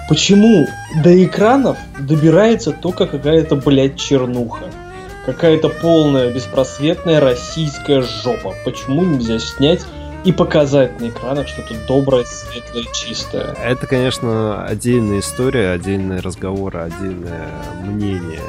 Почему 0.07 0.67
до 1.03 1.25
экранов 1.25 1.77
добирается 1.99 2.71
только 2.71 3.07
какая-то, 3.07 3.55
блядь, 3.55 3.97
чернуха? 3.97 4.65
Какая-то 5.25 5.69
полная, 5.69 6.31
беспросветная 6.31 7.19
российская 7.19 8.01
жопа. 8.01 8.53
Почему 8.63 9.03
нельзя 9.03 9.39
снять 9.39 9.85
и 10.23 10.31
показать 10.31 10.99
на 11.01 11.09
экранах 11.09 11.47
что-то 11.47 11.73
доброе, 11.87 12.23
светлое, 12.23 12.85
чистое? 12.93 13.55
Это, 13.61 13.85
конечно, 13.87 14.65
отдельная 14.65 15.19
история, 15.19 15.71
отдельный 15.71 16.21
разговор, 16.21 16.77
отдельное 16.77 17.49
мнение 17.83 18.39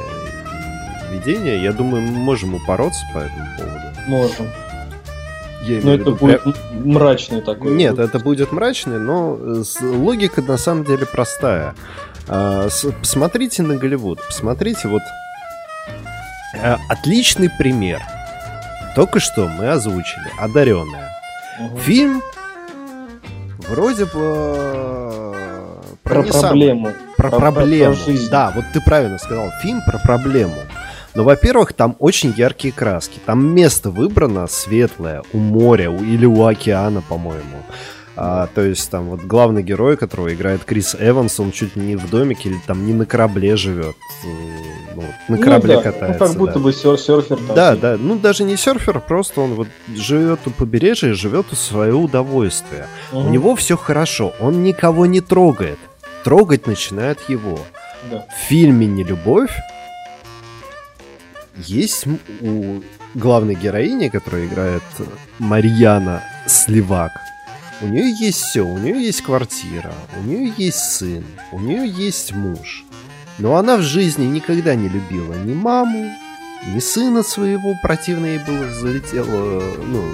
и 1.11 1.15
видение. 1.15 1.63
Я 1.63 1.73
думаю, 1.73 2.03
мы 2.03 2.19
можем 2.19 2.55
упороться 2.55 3.01
по 3.13 3.19
этому 3.19 3.47
поводу. 3.57 3.79
Можем. 4.07 4.68
Я 5.63 5.81
но 5.83 5.95
это 5.95 6.13
будет 6.13 6.43
прям... 6.43 6.55
мрачный 6.73 7.41
такой. 7.41 7.73
Нет, 7.73 7.97
будет. 7.97 8.09
это 8.09 8.19
будет 8.19 8.53
мрачный, 8.53 8.99
но 8.99 9.39
логика 9.81 10.41
на 10.43 10.57
самом 10.57 10.85
деле 10.85 11.05
простая. 11.07 11.75
А, 12.29 12.69
посмотрите 13.01 13.63
на 13.63 13.77
Голливуд, 13.77 14.21
посмотрите 14.25 14.89
вот 14.89 15.03
э, 16.55 16.77
отличный 16.89 17.51
пример. 17.51 18.01
Только 18.95 19.21
что 19.21 19.49
мы 19.49 19.71
озвучили 19.71 20.31
«Одаренная». 20.39 21.11
Угу. 21.61 21.79
Фильм 21.79 22.23
вроде 23.69 24.05
бы 24.05 24.11
э, 24.15 25.35
про, 26.03 26.23
про 26.23 26.41
проблему. 26.41 26.93
Про, 27.17 27.31
про 27.31 27.39
проблему. 27.39 27.95
Про 27.95 28.05
жизнь. 28.05 28.31
Да, 28.31 28.53
вот 28.55 28.65
ты 28.73 28.81
правильно 28.81 29.19
сказал. 29.19 29.51
Фильм 29.63 29.83
про 29.87 29.99
проблему. 29.99 30.55
Но, 31.15 31.25
во-первых, 31.25 31.73
там 31.73 31.97
очень 31.99 32.33
яркие 32.37 32.73
краски. 32.73 33.19
Там 33.25 33.55
место 33.55 33.91
выбрано 33.91 34.47
светлое, 34.47 35.23
у 35.33 35.39
моря 35.39 35.91
или 35.91 36.27
у 36.27 36.45
океана, 36.45 37.03
по-моему. 37.03 37.65
А, 38.21 38.49
то 38.53 38.63
есть 38.63 38.91
там 38.91 39.11
вот 39.11 39.21
главный 39.21 39.63
герой, 39.63 39.97
которого 39.97 40.35
играет 40.35 40.65
Крис 40.65 40.97
Эванс, 40.99 41.39
он 41.39 41.53
чуть 41.53 41.77
не 41.77 41.95
в 41.95 42.11
домике 42.11 42.49
или 42.49 42.59
там 42.67 42.85
не 42.85 42.93
на 42.93 43.07
корабле 43.07 43.57
живет. 43.57 43.95
Ну, 44.97 45.05
на 45.29 45.39
корабле 45.39 45.77
ну, 45.77 45.83
да. 45.83 45.93
катается. 45.93 46.25
Ну, 46.25 46.27
как 46.27 46.37
будто 46.37 46.55
да. 46.55 46.59
бы 46.59 46.73
сер 46.73 46.99
серфер. 46.99 47.37
Там, 47.37 47.55
да, 47.55 47.77
да. 47.77 47.97
Ну, 47.97 48.19
даже 48.19 48.43
не 48.43 48.57
серфер, 48.57 48.99
просто 48.99 49.41
он 49.41 49.55
вот 49.55 49.69
живет 49.95 50.41
у 50.47 50.51
побережья, 50.51 51.15
живет 51.15 51.47
у 51.53 51.55
своего 51.55 52.01
удовольствия. 52.03 52.89
Угу. 53.13 53.21
У 53.21 53.29
него 53.29 53.55
все 53.55 53.77
хорошо, 53.77 54.35
он 54.41 54.65
никого 54.65 55.07
не 55.07 55.21
трогает. 55.21 55.79
Трогать 56.25 56.67
начинает 56.67 57.21
его. 57.29 57.61
Да. 58.11 58.27
В 58.29 58.49
фильме 58.49 58.87
«Нелюбовь» 58.87 59.57
есть 61.59 62.07
у 62.41 62.83
главной 63.15 63.55
героини, 63.55 64.09
которая 64.09 64.47
играет 64.47 64.83
Марьяна 65.39 66.23
Сливак, 66.47 67.13
у 67.81 67.87
нее 67.87 68.13
есть 68.19 68.41
все, 68.41 68.63
у 68.63 68.77
нее 68.77 69.05
есть 69.05 69.23
квартира, 69.23 69.93
у 70.19 70.27
нее 70.27 70.53
есть 70.57 70.79
сын, 70.79 71.25
у 71.53 71.61
нее 71.61 71.89
есть 71.89 72.33
муж. 72.33 72.85
Но 73.39 73.57
она 73.57 73.77
в 73.77 73.83
жизни 73.83 74.25
никогда 74.25 74.75
не 74.75 74.89
любила 74.89 75.35
ни 75.35 75.55
маму, 75.55 76.11
ни 76.75 76.81
сына 76.81 77.23
своего, 77.23 77.77
противно 77.81 78.27
ей 78.27 78.39
было 78.39 78.69
залетело, 78.69 79.63
ну, 79.87 80.05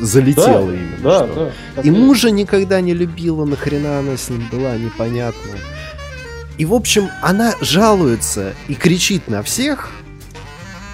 залетело 0.00 0.70
да, 0.70 0.74
именно. 0.74 0.98
Да, 1.02 1.26
что. 1.26 1.52
да. 1.74 1.82
И 1.82 1.90
мужа 1.90 2.30
никогда 2.30 2.80
не 2.80 2.94
любила, 2.94 3.44
нахрена 3.44 3.98
она 3.98 4.16
с 4.16 4.28
ним 4.28 4.48
была, 4.52 4.76
непонятно. 4.76 5.50
И, 6.58 6.64
в 6.64 6.74
общем, 6.74 7.08
она 7.22 7.54
жалуется 7.60 8.54
и 8.68 8.74
кричит 8.74 9.26
на 9.26 9.42
всех, 9.42 9.90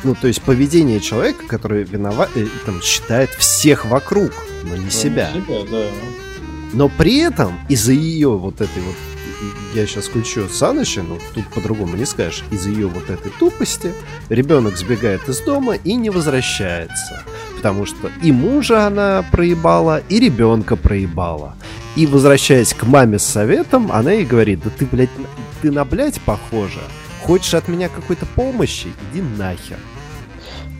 ну, 0.04 0.14
то 0.14 0.28
есть 0.28 0.42
поведение 0.42 1.00
человека, 1.00 1.46
который 1.46 1.84
виноват, 1.84 2.30
э, 2.34 2.46
там, 2.66 2.80
считает 2.82 3.30
всех 3.30 3.84
вокруг, 3.84 4.32
но 4.64 4.76
не 4.76 4.84
ну, 4.84 4.90
себя. 4.90 5.30
себя 5.32 5.64
да. 5.70 5.84
Но 6.72 6.88
при 6.88 7.18
этом 7.18 7.58
из-за 7.68 7.92
ее 7.92 8.30
вот 8.30 8.60
этой 8.60 8.82
вот 8.82 8.94
я 9.74 9.86
сейчас 9.86 10.06
включу 10.06 10.48
Саныча, 10.48 11.02
но 11.02 11.18
тут 11.34 11.46
по-другому 11.48 11.96
не 11.96 12.04
скажешь. 12.04 12.44
Из-за 12.50 12.70
ее 12.70 12.88
вот 12.88 13.08
этой 13.08 13.30
тупости 13.38 13.92
ребенок 14.28 14.76
сбегает 14.76 15.28
из 15.28 15.40
дома 15.40 15.74
и 15.74 15.94
не 15.94 16.10
возвращается. 16.10 17.22
Потому 17.56 17.86
что 17.86 18.10
и 18.22 18.32
мужа 18.32 18.86
она 18.86 19.24
проебала, 19.30 20.02
и 20.08 20.18
ребенка 20.18 20.76
проебала. 20.76 21.54
И 21.96 22.06
возвращаясь 22.06 22.74
к 22.74 22.84
маме 22.84 23.18
с 23.18 23.24
советом, 23.24 23.90
она 23.92 24.12
ей 24.12 24.24
говорит, 24.24 24.60
да 24.64 24.70
ты, 24.70 24.86
блядь, 24.86 25.10
ты 25.62 25.70
на 25.70 25.84
блядь 25.84 26.20
похожа. 26.20 26.82
Хочешь 27.22 27.54
от 27.54 27.68
меня 27.68 27.88
какой-то 27.88 28.26
помощи? 28.26 28.88
Иди 29.12 29.22
нахер. 29.22 29.78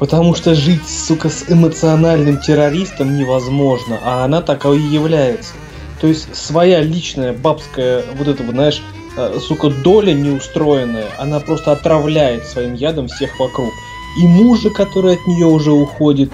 Потому 0.01 0.35
что 0.35 0.55
жить, 0.55 0.89
сука, 0.89 1.29
с 1.29 1.45
эмоциональным 1.51 2.39
террористом 2.39 3.19
невозможно, 3.19 3.99
а 4.03 4.25
она 4.25 4.41
таковой 4.41 4.79
и 4.79 4.95
является. 4.95 5.53
То 6.01 6.07
есть 6.07 6.35
своя 6.35 6.81
личная 6.81 7.35
бабская, 7.35 8.03
вот 8.17 8.27
вот, 8.27 8.39
знаешь, 8.39 8.83
э, 9.19 9.39
сука, 9.39 9.69
доля 9.69 10.15
неустроенная, 10.15 11.05
она 11.19 11.39
просто 11.39 11.73
отравляет 11.73 12.47
своим 12.47 12.73
ядом 12.73 13.09
всех 13.09 13.39
вокруг. 13.39 13.69
И 14.19 14.27
мужа, 14.27 14.71
который 14.71 15.17
от 15.17 15.27
нее 15.27 15.45
уже 15.45 15.71
уходит, 15.71 16.33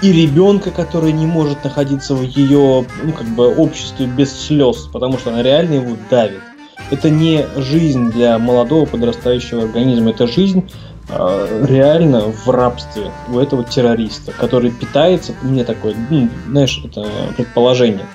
и 0.00 0.10
ребенка, 0.10 0.70
который 0.70 1.12
не 1.12 1.26
может 1.26 1.64
находиться 1.64 2.14
в 2.14 2.22
ее, 2.22 2.86
ну, 3.02 3.12
как 3.12 3.26
бы, 3.26 3.54
обществе 3.54 4.06
без 4.06 4.32
слез, 4.32 4.88
потому 4.90 5.18
что 5.18 5.28
она 5.28 5.42
реально 5.42 5.74
его 5.74 5.94
давит. 6.08 6.40
Это 6.90 7.10
не 7.10 7.46
жизнь 7.56 8.10
для 8.12 8.38
молодого 8.38 8.86
подрастающего 8.86 9.64
организма, 9.64 10.10
это 10.10 10.26
жизнь 10.26 10.64
реально 11.08 12.20
в 12.20 12.48
рабстве 12.50 13.10
у 13.28 13.38
этого 13.38 13.64
террориста, 13.64 14.32
который 14.32 14.70
питается, 14.70 15.32
мне 15.42 15.64
такое, 15.64 15.94
ну, 16.10 16.28
знаешь, 16.46 16.80
это 16.84 17.06
предположение, 17.36 18.06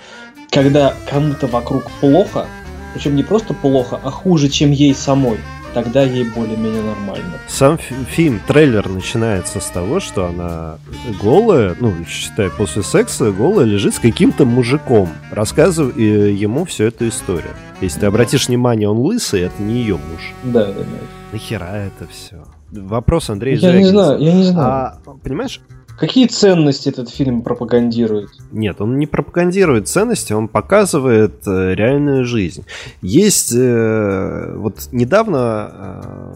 когда 0.52 0.94
кому-то 1.10 1.48
вокруг 1.48 1.84
плохо, 2.00 2.46
причем 2.94 3.16
не 3.16 3.24
просто 3.24 3.54
плохо, 3.54 4.00
а 4.04 4.12
хуже, 4.12 4.50
чем 4.50 4.72
ей 4.72 4.94
самой, 4.94 5.40
тогда 5.74 6.04
ей 6.04 6.24
более-менее 6.24 6.84
нормально. 6.84 7.34
Сам 7.48 7.80
фильм, 7.80 8.40
трейлер 8.48 8.88
начинается 8.88 9.60
с 9.60 9.66
того, 9.66 10.00
что 10.00 10.28
она 10.28 10.78
голая, 11.20 11.76
ну, 11.80 11.94
считай, 12.08 12.52
после 12.52 12.84
секса 12.84 13.32
голая 13.32 13.66
лежит 13.66 13.96
с 13.96 14.00
каким-то 14.00 14.46
мужиком, 14.46 15.10
рассказывая 15.32 15.96
ему 15.96 16.66
всю 16.66 16.84
эту 16.84 17.08
историю. 17.08 17.56
Если 17.82 18.02
ты 18.02 18.06
обратишь 18.06 18.48
внимание, 18.48 18.88
он 18.88 19.00
лысый, 19.00 19.42
это 19.42 19.62
не 19.64 19.80
ее 19.80 19.96
муж. 19.96 20.34
Да, 20.44 20.66
да, 20.66 20.74
да. 20.74 20.86
Нахера 21.32 21.66
это 21.66 22.08
все? 22.12 22.46
Вопрос 22.74 23.30
Андрей 23.30 23.56
Я 23.58 23.78
не 23.78 23.86
знаю, 23.86 24.20
я 24.20 24.34
не 24.34 24.44
знаю. 24.44 24.68
А, 24.68 25.00
понимаешь, 25.24 25.62
Какие 25.98 26.26
ценности 26.26 26.90
этот 26.90 27.10
фильм 27.10 27.44
пропагандирует? 27.44 28.30
Нет, 28.52 28.82
он 28.82 28.98
не 28.98 29.06
пропагандирует 29.06 29.88
ценности, 29.88 30.34
он 30.34 30.48
показывает 30.48 31.46
э, 31.46 31.76
реальную 31.76 32.26
жизнь. 32.26 32.66
Есть 33.04 33.54
э, 33.56 34.56
вот 34.58 34.90
недавно, 34.92 35.72
э, 35.72 36.34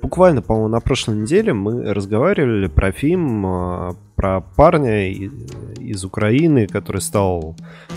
буквально, 0.00 0.42
по-моему, 0.42 0.68
на 0.68 0.80
прошлой 0.80 1.16
неделе 1.16 1.52
мы 1.52 1.92
разговаривали 1.92 2.68
про 2.68 2.92
фильм 2.92 3.44
э, 3.46 3.92
про 4.14 4.40
парня 4.40 5.10
из, 5.10 5.32
из 5.80 6.04
Украины, 6.04 6.68
который 6.68 7.00
стал 7.00 7.56
э, 7.88 7.92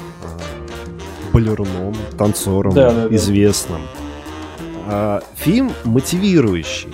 балеруном, 1.32 1.94
танцором, 2.18 2.74
Да, 2.74 2.92
да, 2.92 3.08
да. 3.08 3.16
известным. 3.16 3.82
А, 4.88 5.22
фильм 5.36 5.72
мотивирующий. 5.84 6.90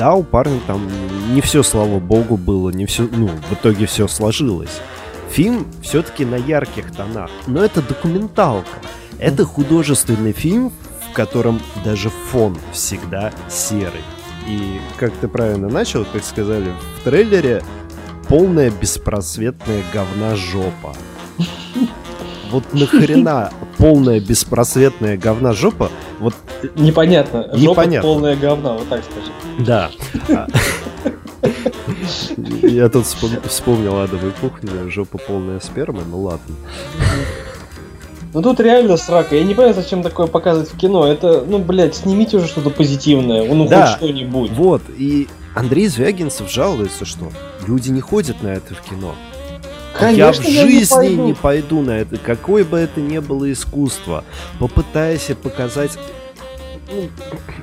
Да, 0.00 0.14
у 0.14 0.22
парня 0.22 0.58
там 0.66 0.88
не 1.34 1.42
все, 1.42 1.62
слава 1.62 1.98
богу, 1.98 2.38
было, 2.38 2.70
не 2.70 2.86
все, 2.86 3.06
ну, 3.12 3.26
в 3.26 3.52
итоге 3.52 3.84
все 3.84 4.08
сложилось. 4.08 4.80
Фильм 5.28 5.66
все-таки 5.82 6.24
на 6.24 6.36
ярких 6.36 6.90
тонах, 6.90 7.30
но 7.46 7.62
это 7.62 7.82
документалка. 7.82 8.78
Это 9.18 9.44
художественный 9.44 10.32
фильм, 10.32 10.72
в 11.06 11.12
котором 11.12 11.60
даже 11.84 12.08
фон 12.08 12.56
всегда 12.72 13.30
серый. 13.50 14.00
И 14.48 14.80
как 14.96 15.12
ты 15.20 15.28
правильно 15.28 15.68
начал, 15.68 16.06
как 16.06 16.24
сказали 16.24 16.72
в 16.96 17.04
трейлере, 17.04 17.62
полная 18.26 18.70
беспросветная 18.70 19.82
говна 19.92 20.34
жопа. 20.34 20.94
Вот 22.50 22.72
нахрена 22.72 23.50
полная 23.78 24.20
беспросветная 24.20 25.16
говна 25.16 25.52
жопа? 25.52 25.90
Вот 26.18 26.34
Непонятно. 26.76 27.44
Жопа 27.52 27.56
Непонятно. 27.56 28.08
полная 28.08 28.36
говна, 28.36 28.72
вот 28.74 28.88
так 28.88 29.02
скажи. 29.04 29.30
Да. 29.64 29.90
А. 30.28 30.46
Я 32.62 32.88
тут 32.88 33.04
вспом- 33.06 33.46
вспомнил 33.48 33.98
адовую 34.00 34.32
кухню, 34.40 34.90
жопа 34.90 35.18
полная 35.18 35.60
спермы, 35.60 36.02
ну 36.08 36.22
ладно. 36.22 36.54
Ну 38.32 38.42
тут 38.42 38.60
реально 38.60 38.96
срака. 38.96 39.34
Я 39.36 39.42
не 39.44 39.54
понимаю, 39.54 39.74
зачем 39.74 40.02
такое 40.02 40.26
показывать 40.28 40.72
в 40.72 40.76
кино. 40.76 41.06
Это, 41.06 41.44
ну, 41.46 41.58
блядь, 41.58 41.96
снимите 41.96 42.36
уже 42.36 42.46
что-то 42.46 42.70
позитивное. 42.70 43.44
Ну, 43.52 43.66
Да. 43.66 43.86
хоть 43.86 43.96
что-нибудь. 43.96 44.50
Вот, 44.52 44.82
и 44.96 45.26
Андрей 45.54 45.88
Звягинцев 45.88 46.48
жалуется, 46.50 47.04
что 47.04 47.30
люди 47.66 47.90
не 47.90 48.00
ходят 48.00 48.40
на 48.42 48.48
это 48.48 48.74
в 48.74 48.82
кино. 48.82 49.14
Я 49.92 49.96
в 49.96 49.98
Конечно, 49.98 50.42
я 50.48 50.64
не 50.64 50.70
жизни 50.70 50.94
пойду. 50.94 51.26
не 51.26 51.34
пойду 51.34 51.80
на 51.82 51.90
это, 51.98 52.16
какое 52.16 52.64
бы 52.64 52.78
это 52.78 53.00
ни 53.00 53.18
было 53.18 53.50
искусство. 53.52 54.24
Попытайся 54.58 55.34
показать... 55.34 55.98
ну, 56.90 57.08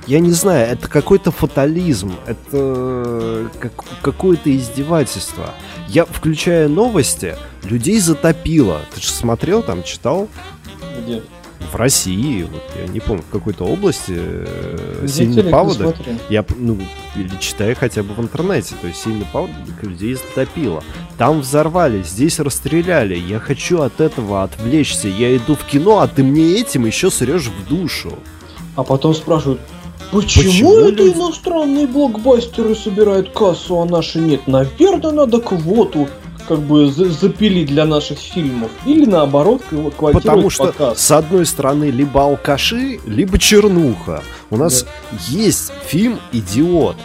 я 0.08 0.20
не 0.20 0.32
знаю, 0.32 0.68
это 0.72 0.88
какой-то 0.88 1.32
фатализм, 1.32 2.14
это 2.26 3.50
как- 3.60 3.86
какое-то 4.02 4.56
издевательство. 4.56 5.52
Я, 5.88 6.06
включая 6.06 6.68
новости, 6.68 7.36
людей 7.64 8.00
затопило. 8.00 8.82
Ты 8.94 9.02
же 9.02 9.08
смотрел 9.10 9.64
там, 9.64 9.84
читал? 9.84 10.28
Где? 11.04 11.22
В 11.72 11.76
России, 11.76 12.44
вот 12.44 12.62
я 12.80 12.88
не 12.88 13.00
помню, 13.00 13.24
в 13.28 13.32
какой-то 13.32 13.66
области 13.66 14.14
э, 14.16 15.00
Где 15.04 15.12
сильный 15.12 15.36
телек 15.36 15.52
паводок. 15.52 15.96
Я, 16.30 16.46
ну, 16.58 16.78
или 17.16 17.32
читаю 17.40 17.76
хотя 17.78 18.04
бы 18.04 18.14
в 18.14 18.20
интернете, 18.22 18.76
то 18.80 18.88
есть 18.88 19.02
сильный 19.02 19.26
паводок 19.34 19.56
людей 19.82 20.14
затопило. 20.16 20.84
Там 21.18 21.42
взорвали, 21.42 22.04
здесь 22.04 22.40
расстреляли. 22.40 23.16
Я 23.18 23.40
хочу 23.40 23.82
от 23.82 24.00
этого 24.00 24.44
отвлечься. 24.44 25.08
Я 25.08 25.36
иду 25.36 25.56
в 25.56 25.66
кино, 25.66 26.00
а 26.00 26.08
ты 26.08 26.24
мне 26.24 26.60
этим 26.60 26.86
еще 26.86 27.12
срешь 27.12 27.48
в 27.48 27.68
душу. 27.68 28.14
А 28.76 28.84
потом 28.84 29.14
спрашивают, 29.16 29.60
почему, 30.12 30.44
Почему 30.46 30.74
это 30.80 31.04
люди- 31.04 31.18
иностранные 31.18 31.88
блокбастеры 31.88 32.76
собирают 32.76 33.32
кассу, 33.32 33.82
а 33.82 33.86
наши 33.86 34.20
нет? 34.20 34.48
Наверное, 34.48 35.12
надо 35.12 35.42
квоту 35.42 36.08
как 36.48 36.60
бы 36.60 36.90
за- 36.92 37.10
запилить 37.10 37.68
для 37.68 37.86
наших 37.86 38.18
фильмов. 38.20 38.70
Или 38.86 39.06
наоборот, 39.06 39.62
квотировать 39.70 40.24
Потому 40.24 40.50
что, 40.50 40.66
показ. 40.68 41.00
с 41.00 41.12
одной 41.12 41.46
стороны, 41.46 41.86
либо 41.86 42.22
алкаши, 42.24 43.00
либо 43.06 43.38
чернуха. 43.38 44.24
У 44.50 44.58
нас 44.58 44.86
есть 45.28 45.72
фильм 45.86 46.20
«Идиот». 46.32 46.96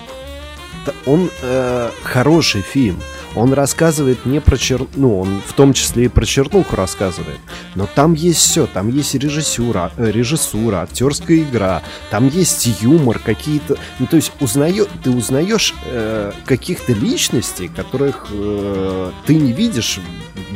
Он 1.07 1.31
э, 1.43 1.91
хороший 2.03 2.61
фильм. 2.63 2.97
Он 3.35 3.53
рассказывает 3.55 4.27
не 4.27 4.40
про 4.40 4.59
чер... 4.59 4.87
Ну, 4.95 5.21
он 5.21 5.40
в 5.47 5.55
том 5.55 5.73
числе 5.73 6.05
и 6.05 6.09
про 6.09 6.27
чернуху 6.27 6.77
рассказывает. 6.77 7.38
Но 7.75 7.88
там 7.92 8.12
есть 8.12 8.40
все. 8.40 8.66
Там 8.66 8.88
есть 8.88 9.14
режиссура, 9.14 9.90
э, 9.97 10.11
режиссура, 10.11 10.83
актерская 10.83 11.38
игра. 11.38 11.83
Там 12.11 12.29
есть 12.29 12.66
юмор, 12.83 13.18
какие-то... 13.18 13.79
Ну, 13.99 14.07
то 14.07 14.16
есть 14.16 14.33
узнаю... 14.40 14.87
ты 15.03 15.11
узнаешь 15.11 15.75
э, 15.87 16.33
каких-то 16.45 16.92
личностей, 16.92 17.68
которых 17.68 18.27
э, 18.31 19.11
ты 19.27 19.35
не 19.35 19.53
видишь 19.53 19.99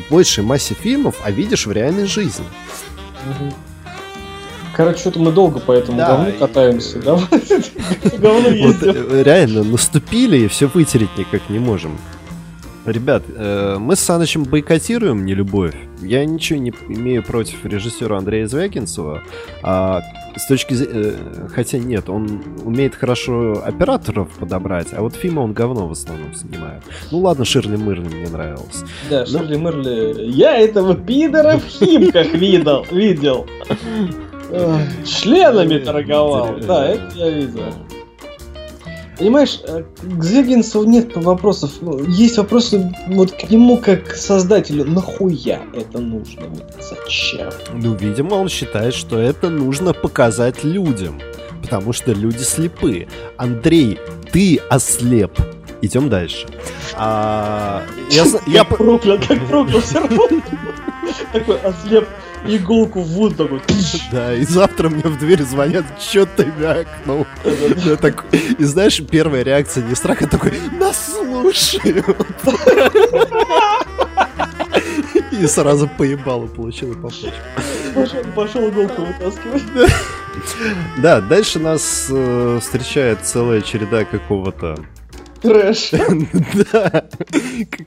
в 0.06 0.10
большей 0.10 0.44
массе 0.44 0.74
фильмов, 0.74 1.16
а 1.24 1.30
видишь 1.30 1.66
в 1.66 1.72
реальной 1.72 2.06
жизни. 2.06 2.44
Короче, 4.74 4.98
что-то 4.98 5.18
мы 5.20 5.32
долго 5.32 5.58
по 5.58 5.72
этому 5.72 5.96
Да, 5.96 6.08
говну 6.08 6.28
и- 6.28 6.32
катаемся, 6.32 6.98
да? 6.98 7.14
Говно 8.18 8.48
ездим. 8.50 8.92
э, 9.10 9.22
реально, 9.22 9.64
наступили 9.64 10.36
и 10.40 10.48
все 10.48 10.66
вытереть 10.66 11.16
никак 11.16 11.48
не 11.48 11.58
можем. 11.58 11.98
Ребят, 12.87 13.25
э, 13.35 13.77
мы 13.81 13.96
с 13.96 14.01
Санычем 14.01 14.44
бойкотируем 14.44 15.25
нелюбовь. 15.25 15.75
Я 16.01 16.25
ничего 16.25 16.59
не 16.61 16.72
имею 16.88 17.22
против 17.25 17.64
режиссера 17.64 18.16
Андрея 18.16 18.46
Звягинцева. 18.46 19.22
А 19.62 20.03
с 20.37 20.46
точки 20.46 20.75
зрения... 20.75 21.14
хотя 21.49 21.79
нет, 21.79 22.09
он 22.09 22.42
умеет 22.64 22.94
хорошо 22.94 23.62
операторов 23.64 24.29
подобрать, 24.38 24.88
а 24.92 25.01
вот 25.03 25.14
фильмы 25.14 25.42
он 25.42 25.53
говно 25.53 25.88
в 25.88 25.92
основном 25.92 26.33
снимает. 26.35 26.83
Ну 27.11 27.18
ладно, 27.18 27.44
Ширли 27.44 27.77
Мырли 27.77 28.09
мне 28.09 28.29
нравилось. 28.29 28.85
Да, 29.11 29.20
Ну. 29.20 29.27
Ширли 29.27 29.57
Мерли. 29.57 30.31
Я 30.31 30.57
этого 30.57 30.94
пидора 30.94 31.59
в 31.59 31.66
химках 31.66 32.35
видел. 32.35 32.87
видел. 32.92 33.46
Членами 35.05 35.79
торговал. 35.79 36.57
Да, 36.64 36.87
это 36.87 37.11
я 37.16 37.31
видел. 37.31 37.64
Понимаешь, 39.18 39.61
э, 39.66 39.83
к 40.02 40.22
Звягинцеву 40.22 40.85
нет 40.85 41.16
вопросов. 41.16 41.70
Ну, 41.81 42.05
Есть 42.05 42.37
вопросы 42.37 42.94
вот 43.09 43.33
к 43.33 43.50
нему 43.50 43.79
как 43.79 44.09
к 44.09 44.14
создателю. 44.14 44.85
Нахуя 44.85 45.62
это 45.74 45.98
нужно? 45.98 46.42
Вот 46.48 46.74
зачем? 46.79 47.50
Ну, 47.72 47.94
видимо, 47.94 48.35
он 48.35 48.48
считает, 48.48 48.94
что 48.94 49.18
это 49.18 49.48
нужно 49.48 49.94
показать 49.94 50.64
людям. 50.64 51.18
Потому 51.62 51.92
что 51.94 52.12
люди 52.12 52.42
слепы. 52.42 53.09
Андрей, 53.38 53.98
ты 54.33 54.61
ослеп. 54.68 55.33
Идем 55.81 56.09
дальше. 56.09 56.46
А, 56.94 57.83
я, 58.11 58.24
я 58.46 58.64
Как 58.64 58.76
проклял, 58.79 59.18
как 59.18 59.46
проклял 59.46 59.81
все 59.81 60.00
равно. 60.00 60.29
Такой 61.33 61.59
ослеп 61.61 62.07
иголку 62.46 63.01
в 63.01 63.07
воздух. 63.09 63.49
такой. 63.49 63.61
Да, 64.12 64.35
и 64.35 64.44
завтра 64.44 64.88
мне 64.88 65.03
в 65.03 65.18
дверь 65.18 65.42
звонят, 65.42 65.85
что 66.01 66.27
ты 66.27 66.44
вякнул. 66.59 67.27
Я 67.85 67.96
такой- 67.96 68.38
и 68.59 68.64
знаешь, 68.64 69.01
первая 69.11 69.42
реакция 69.42 69.85
не 69.85 69.94
страх, 69.94 70.22
а 70.22 70.27
такой, 70.27 70.53
нас 70.79 71.14
слушают. 71.16 72.05
И 75.33 75.46
сразу 75.46 75.88
поебал 75.88 76.44
и 76.44 76.49
получил 76.49 76.94
по 76.94 77.03
почке. 77.09 77.33
Пошел, 77.94 78.22
пошел 78.35 78.68
иголку 78.68 79.03
вытаскивать. 79.05 79.62
Да, 80.99 81.20
дальше 81.20 81.59
нас 81.59 82.09
э, 82.11 82.59
встречает 82.61 83.18
целая 83.25 83.61
череда 83.62 84.05
какого-то 84.05 84.77
Трэш. 85.46 85.90
Да. 86.72 87.04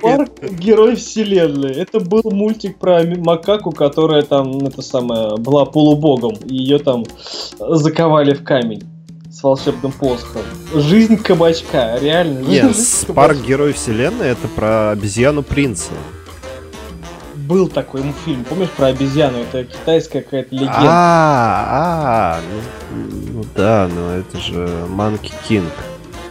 Парк 0.02 0.32
Герой 0.60 0.96
Вселенной. 0.96 1.74
Это 1.74 2.00
был 2.00 2.22
мультик 2.26 2.78
про 2.78 3.04
макаку, 3.04 3.72
которая 3.72 4.22
там, 4.22 4.66
это 4.66 4.82
самое, 4.82 5.38
была 5.38 5.66
полубогом. 5.66 6.36
И 6.46 6.56
ее 6.56 6.80
там 6.80 7.06
заковали 7.60 8.34
в 8.34 8.44
камень 8.44 8.84
с 9.32 9.44
волшебным 9.44 9.92
посохом. 9.92 10.42
Жизнь 10.74 11.18
кабачка, 11.18 11.98
реально. 12.00 12.40
Нет, 12.40 12.76
кабачка. 13.08 13.44
Герой 13.44 13.74
Вселенной 13.74 14.28
это 14.28 14.48
про 14.48 14.92
обезьяну 14.92 15.44
принца. 15.44 15.92
Был 17.36 17.68
такой 17.68 18.04
фильм, 18.26 18.44
помнишь, 18.44 18.70
про 18.70 18.88
обезьяну? 18.88 19.40
Это 19.40 19.64
китайская 19.64 20.22
какая-то 20.22 20.54
легенда. 20.54 20.76
А, 20.78 21.66
а, 21.72 22.40
ну, 22.92 22.98
ну 23.34 23.46
да, 23.56 23.90
но 23.94 24.12
это 24.12 24.38
же 24.40 24.86
Манки 24.88 25.32
Кинг. 25.48 25.74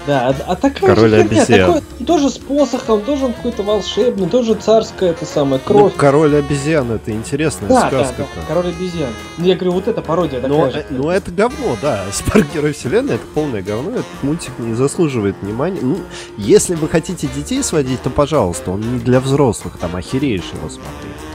Да, 0.09 0.29
а, 0.29 0.53
а 0.53 0.57
такая 0.57 0.94
Король 0.94 1.11
же 1.11 1.23
херня, 1.23 1.42
обезьян. 1.42 1.75
такой- 1.75 2.07
тоже 2.07 2.31
с 2.31 2.38
посохом, 2.38 3.03
тоже 3.03 3.27
он 3.27 3.35
какой-то 3.35 3.62
волшебный, 3.62 4.27
тоже 4.27 4.55
царская, 4.55 5.11
это 5.11 5.27
самое, 5.27 5.61
Ну, 5.66 5.75
кровь. 5.75 5.92
Король 5.99 6.35
обезьян 6.37 6.90
это 6.90 7.11
интересная 7.12 7.68
да, 7.68 7.90
да, 7.90 7.99
да, 7.99 8.05
сказка. 8.07 8.25
король 8.49 8.68
обезьян. 8.68 9.11
Ну, 9.37 9.44
Я 9.44 9.55
говорю, 9.55 9.73
вот 9.73 9.87
эта 9.87 10.01
пародия 10.01 10.40
такая 10.40 10.57
Но, 10.59 10.71
же. 10.71 10.87
ну 10.88 11.11
это 11.11 11.31
говно, 11.31 11.77
да. 11.83 12.05
Спарк 12.12 12.47
Герой 12.55 12.73
Вселенной 12.73 13.16
это 13.16 13.25
полное 13.35 13.61
говно. 13.61 13.90
Этот 13.90 14.07
мультик 14.23 14.53
не 14.59 14.73
заслуживает 14.73 15.37
внимания. 15.42 15.81
Ну, 15.83 15.99
если 16.38 16.75
вы 16.75 16.88
хотите 16.88 17.27
детей 17.37 17.62
сводить, 17.62 18.01
то 18.01 18.09
пожалуйста, 18.09 18.71
он 18.71 18.81
не 18.81 18.99
для 19.01 19.21
взрослых, 19.21 19.77
там 19.79 19.94
охереешь 19.94 20.51
его 20.55 20.71
смотреть. 20.71 21.28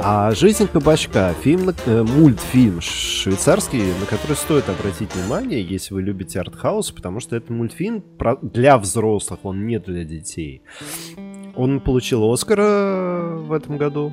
А 0.00 0.32
«Жизнь 0.32 0.66
кабачка» 0.72 1.34
фильм, 1.42 1.70
э, 1.86 2.02
мультфильм 2.02 2.80
швейцарский, 2.80 3.82
на 4.00 4.06
который 4.06 4.36
стоит 4.36 4.68
обратить 4.68 5.14
внимание, 5.14 5.62
если 5.62 5.94
вы 5.94 6.02
любите 6.02 6.40
артхаус, 6.40 6.90
потому 6.90 7.20
что 7.20 7.36
это 7.36 7.52
мультфильм 7.52 8.00
про- 8.00 8.38
для 8.40 8.78
взрослых, 8.78 9.40
он 9.42 9.66
не 9.66 9.78
для 9.78 10.04
детей. 10.04 10.62
Он 11.54 11.80
получил 11.80 12.32
Оскара 12.32 13.36
в 13.36 13.52
этом 13.52 13.76
году. 13.76 14.12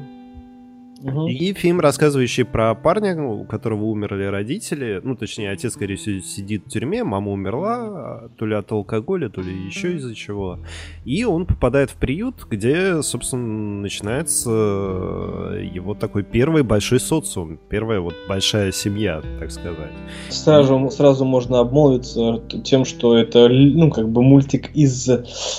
И 1.28 1.54
фильм, 1.54 1.80
рассказывающий 1.80 2.46
про 2.46 2.74
парня, 2.74 3.22
у 3.22 3.46
которого 3.46 3.84
умерли 3.86 4.24
родители. 4.26 5.00
Ну, 5.04 5.16
точнее, 5.16 5.52
отец, 5.52 5.74
скорее 5.74 5.98
всего, 5.98 6.22
сидит 6.22 6.66
в 6.66 6.70
тюрьме, 6.70 7.04
мама 7.04 7.32
умерла, 7.32 8.30
то 8.38 8.46
ли 8.46 8.56
от 8.56 8.72
алкоголя, 8.72 9.30
то 9.30 9.42
ли 9.42 9.54
еще 9.54 9.96
из-за 9.96 10.16
чего. 10.16 10.60
И 11.06 11.24
он 11.24 11.46
попадает 11.46 11.92
в 11.92 11.96
приют, 11.96 12.48
где, 12.50 13.02
собственно, 13.04 13.82
начинается 13.82 14.50
э, 14.52 15.70
его 15.74 15.94
такой 15.94 16.24
первый 16.24 16.64
большой 16.64 17.00
социум, 17.00 17.60
первая 17.70 18.00
вот 18.00 18.16
большая 18.28 18.72
семья, 18.72 19.22
так 19.40 19.52
сказать. 19.52 19.92
Сразу, 20.30 20.90
сразу 20.90 21.26
можно 21.26 21.60
обмолвиться 21.60 22.42
тем, 22.64 22.86
что 22.86 23.16
это 23.16 23.48
ну, 23.50 23.92
как 23.92 24.10
бы 24.10 24.24
мультик 24.24 24.72
из 24.76 25.10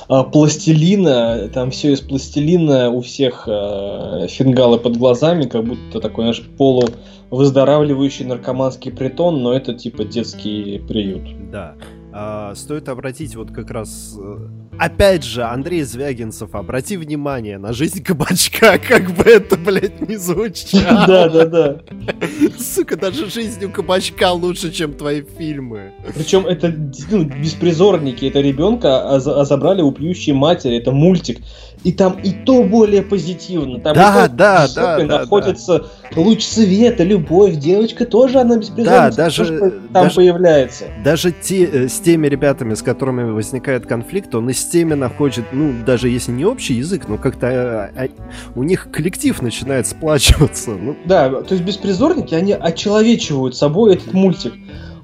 а, 0.08 0.24
пластилина. 0.24 1.48
Там 1.52 1.70
все 1.70 1.92
из 1.92 2.00
пластилина, 2.00 2.90
у 2.90 3.00
всех 3.00 3.44
а, 3.48 4.26
фингалы 4.28 4.78
под 4.78 4.96
глазами, 4.96 5.35
как 5.44 5.64
будто 5.64 6.00
такой 6.00 6.24
наш 6.24 6.42
полувыздоравливающий 6.42 8.24
наркоманский 8.24 8.92
притон, 8.92 9.42
но 9.42 9.52
это 9.52 9.74
типа 9.74 10.04
детский 10.04 10.82
приют. 10.88 11.50
Да. 11.50 11.74
А, 12.18 12.54
стоит 12.54 12.88
обратить 12.88 13.36
вот 13.36 13.50
как 13.50 13.70
раз... 13.70 14.16
э, 14.18 14.38
Опять 14.78 15.22
же, 15.22 15.42
Андрей 15.42 15.82
Звягинцев, 15.82 16.54
обрати 16.54 16.96
внимание 16.96 17.58
на 17.58 17.74
жизнь 17.74 18.02
кабачка, 18.02 18.78
как 18.88 19.10
бы 19.10 19.24
это, 19.24 19.58
блядь, 19.58 20.06
не 20.08 20.16
звучало. 20.16 21.06
Да, 21.06 21.28
да, 21.28 21.44
да. 21.44 21.76
Сука, 22.58 22.96
даже 22.96 23.28
жизнь 23.28 23.62
у 23.66 23.70
кабачка 23.70 24.32
лучше, 24.32 24.72
чем 24.72 24.94
твои 24.94 25.20
фильмы. 25.20 25.92
Причем 26.14 26.46
это 26.46 26.74
ну, 27.10 27.24
беспризорники, 27.24 28.24
это 28.24 28.40
ребенка 28.40 29.10
а, 29.10 29.16
а 29.16 29.44
забрали 29.44 29.82
у 29.82 29.92
пьющей 29.92 30.32
матери, 30.32 30.78
это 30.78 30.92
мультик. 30.92 31.40
И 31.84 31.92
там 31.92 32.18
и 32.22 32.32
то 32.32 32.64
более 32.64 33.02
позитивно. 33.02 33.78
Там 33.78 33.94
Да, 33.94 34.24
и 34.24 34.28
то 34.28 34.34
да, 34.34 34.68
да, 34.74 34.98
да, 34.98 35.18
находится 35.20 35.86
луч 36.16 36.42
света, 36.42 37.04
любовь, 37.04 37.56
девочка 37.56 38.06
тоже 38.06 38.40
она 38.40 38.56
беспризорница. 38.56 39.16
Да, 39.16 39.24
даже- 39.24 39.58
там 39.92 40.04
даже- 40.04 40.16
появляется. 40.16 40.84
Даже 41.04 41.30
те, 41.30 41.64
э, 41.64 41.88
теми 42.06 42.28
ребятами, 42.28 42.74
с 42.74 42.82
которыми 42.82 43.32
возникает 43.32 43.84
конфликт, 43.84 44.32
он 44.36 44.48
и 44.48 44.52
с 44.52 44.64
теми 44.64 44.94
находит, 44.94 45.46
ну, 45.50 45.72
даже 45.84 46.08
если 46.08 46.30
не 46.30 46.44
общий 46.44 46.74
язык, 46.74 47.08
но 47.08 47.18
как-то 47.18 47.90
э, 47.96 48.04
э, 48.04 48.08
у 48.54 48.62
них 48.62 48.92
коллектив 48.92 49.42
начинает 49.42 49.88
сплачиваться. 49.88 50.70
Ну, 50.70 50.96
Да, 51.04 51.28
то 51.42 51.54
есть 51.54 51.64
беспризорники, 51.64 52.32
они 52.32 52.52
очеловечивают 52.52 53.56
собой 53.56 53.94
этот 53.94 54.12
мультик. 54.12 54.52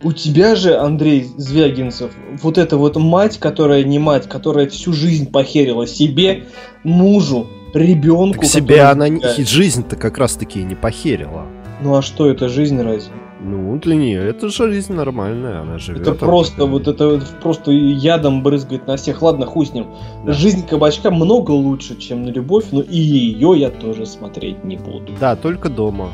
У 0.04 0.12
тебя 0.12 0.54
же, 0.54 0.76
Андрей 0.76 1.26
Звягинцев, 1.36 2.12
вот 2.40 2.56
эта 2.56 2.76
вот 2.76 2.96
мать, 2.96 3.38
которая 3.38 3.82
не 3.82 3.98
мать, 3.98 4.28
которая 4.28 4.68
всю 4.68 4.92
жизнь 4.92 5.28
похерила 5.28 5.88
себе, 5.88 6.44
мужу, 6.84 7.48
ребенку. 7.74 8.42
к 8.42 8.44
себе 8.44 8.82
она 8.82 9.08
не- 9.08 9.44
жизнь-то 9.44 9.96
как 9.96 10.18
раз-таки 10.18 10.60
и 10.60 10.62
не 10.62 10.76
похерила. 10.76 11.46
Ну 11.80 11.96
а 11.96 12.02
что 12.02 12.30
это 12.30 12.48
жизнь 12.48 12.80
разве? 12.80 13.12
Ну, 13.44 13.76
для 13.78 13.96
нее 13.96 14.20
это 14.28 14.48
жизнь 14.48 14.92
нормальная, 14.92 15.62
она 15.62 15.78
живет. 15.78 16.02
Это 16.02 16.12
просто 16.14 16.64
вот 16.66 16.86
это 16.86 17.20
просто 17.42 17.72
ядом 17.72 18.42
брызгает 18.42 18.86
на 18.86 18.96
всех. 18.96 19.20
Ладно, 19.22 19.46
хуй 19.46 19.66
с 19.66 19.72
ним. 19.72 19.86
Да. 20.24 20.32
Жизнь 20.32 20.66
кабачка 20.66 21.10
много 21.10 21.50
лучше, 21.50 21.96
чем 21.98 22.22
на 22.24 22.28
любовь, 22.30 22.66
но 22.70 22.82
и 22.82 22.96
ее 22.96 23.54
я 23.58 23.70
тоже 23.70 24.06
смотреть 24.06 24.62
не 24.64 24.76
буду. 24.76 25.12
Да, 25.18 25.34
только 25.34 25.68
дома. 25.68 26.10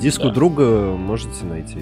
Диск 0.00 0.22
у 0.22 0.28
Да. 0.28 0.34
друга 0.34 0.96
можете 0.96 1.44
найти. 1.44 1.80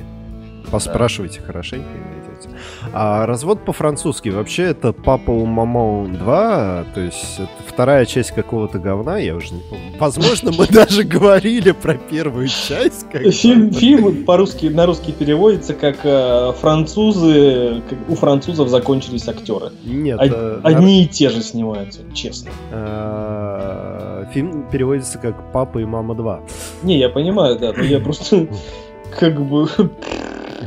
Поспрашивайте 0.70 1.40
хорошенько 1.40 1.86
и 1.86 2.27
найдете. 2.46 2.60
А 2.92 3.26
развод 3.26 3.64
по-французски 3.64 4.28
вообще 4.30 4.64
это 4.64 4.92
Папа 4.92 5.30
у 5.30 5.44
Мамо 5.46 6.06
2, 6.08 6.84
то 6.94 7.00
есть 7.00 7.34
это 7.38 7.48
вторая 7.66 8.04
часть 8.06 8.30
какого-то 8.32 8.78
говна, 8.78 9.18
я 9.18 9.34
уже 9.34 9.54
не 9.54 9.60
помню. 9.60 9.84
Возможно, 9.98 10.52
мы 10.56 10.66
даже 10.66 11.04
говорили 11.04 11.72
про 11.72 11.94
первую 11.94 12.48
часть. 12.48 13.06
Фильм, 13.12 13.72
фильм 13.72 14.24
по-русски, 14.24 14.66
на 14.66 14.86
русский 14.86 15.12
переводится 15.12 15.74
как 15.74 15.96
э, 16.04 16.52
французы, 16.60 17.82
как 17.88 17.98
у 18.08 18.14
французов 18.14 18.68
закончились 18.68 19.28
актеры. 19.28 19.70
Нет, 19.84 20.18
Од- 20.20 20.30
э, 20.32 20.60
Одни 20.62 21.04
и 21.04 21.06
те 21.06 21.28
же 21.30 21.42
снимаются, 21.42 22.00
честно. 22.14 22.50
э, 22.70 24.24
фильм 24.32 24.64
переводится 24.70 25.18
как 25.18 25.52
Папа 25.52 25.78
и 25.78 25.84
Мама 25.84 26.14
2. 26.14 26.40
Не, 26.82 26.98
я 26.98 27.08
понимаю, 27.08 27.58
да, 27.58 27.72
но 27.76 27.82
я 27.82 28.00
просто 28.00 28.46
как 29.18 29.40
бы... 29.40 29.68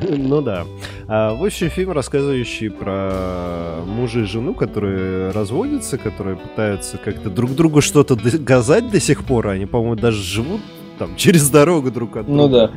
Ну 0.10 0.42
да. 0.42 0.66
А, 1.14 1.34
в 1.34 1.44
общем, 1.44 1.70
фильм, 1.70 1.92
рассказывающий 1.92 2.70
про 2.70 3.84
мужа 3.86 4.22
и 4.22 4.24
жену, 4.24 4.54
которые 4.54 5.32
разводятся, 5.32 5.98
которые 5.98 6.38
пытаются 6.38 6.98
как-то 6.98 7.30
друг 7.30 7.52
другу 7.52 7.82
что-то 7.82 8.16
доказать 8.16 8.90
до 8.90 9.02
сих 9.02 9.26
пор. 9.26 9.50
Они, 9.50 9.66
по-моему, 9.66 9.98
даже 9.98 10.24
живут 10.24 10.62
там 10.98 11.18
через 11.18 11.50
дорогу 11.50 11.92
друг 11.92 12.16
от 12.16 12.28
друга. 12.28 12.42
Ну 12.42 12.48
да. 12.48 12.72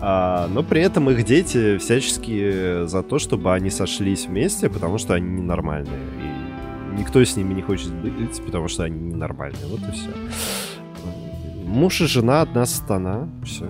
А, 0.00 0.48
но 0.48 0.62
при 0.62 0.82
этом 0.82 1.08
их 1.08 1.24
дети 1.24 1.78
всячески 1.78 2.84
за 2.84 3.02
то, 3.02 3.18
чтобы 3.18 3.54
они 3.54 3.70
сошлись 3.70 4.26
вместе, 4.26 4.68
потому 4.68 4.98
что 4.98 5.14
они 5.14 5.40
ненормальные. 5.40 6.02
И 6.18 7.00
никто 7.00 7.24
с 7.24 7.36
ними 7.38 7.54
не 7.54 7.62
хочет 7.62 7.90
быть, 7.94 8.44
потому 8.44 8.68
что 8.68 8.82
они 8.82 9.00
ненормальные. 9.00 9.64
Вот 9.66 9.80
и 9.80 9.92
все. 9.92 10.10
Муж 11.64 12.02
и 12.02 12.06
жена 12.06 12.42
одна 12.42 12.66
сатана. 12.66 13.30
Все. 13.42 13.66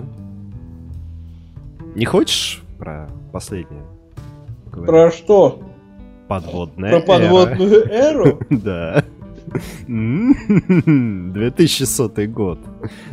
Не 1.95 2.03
хочешь 2.03 2.61
про 2.77 3.09
последнее? 3.31 3.85
Поговорить? 4.69 4.87
Про 4.87 5.11
что? 5.11 5.59
подводная 6.29 6.91
Про 6.91 6.99
подводную 7.01 7.91
эру? 7.91 8.39
Да. 8.49 9.03
М, 9.87 11.33
2100 11.33 12.27
год. 12.27 12.59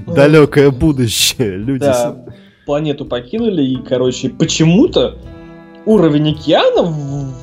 Далекое 0.07 0.71
будущее. 0.71 1.57
Люди... 1.57 1.81
Да, 1.81 2.27
планету 2.67 3.07
покинули, 3.07 3.63
и, 3.63 3.77
короче, 3.77 4.29
почему-то 4.29 5.17
уровень 5.87 6.33
океана 6.33 6.95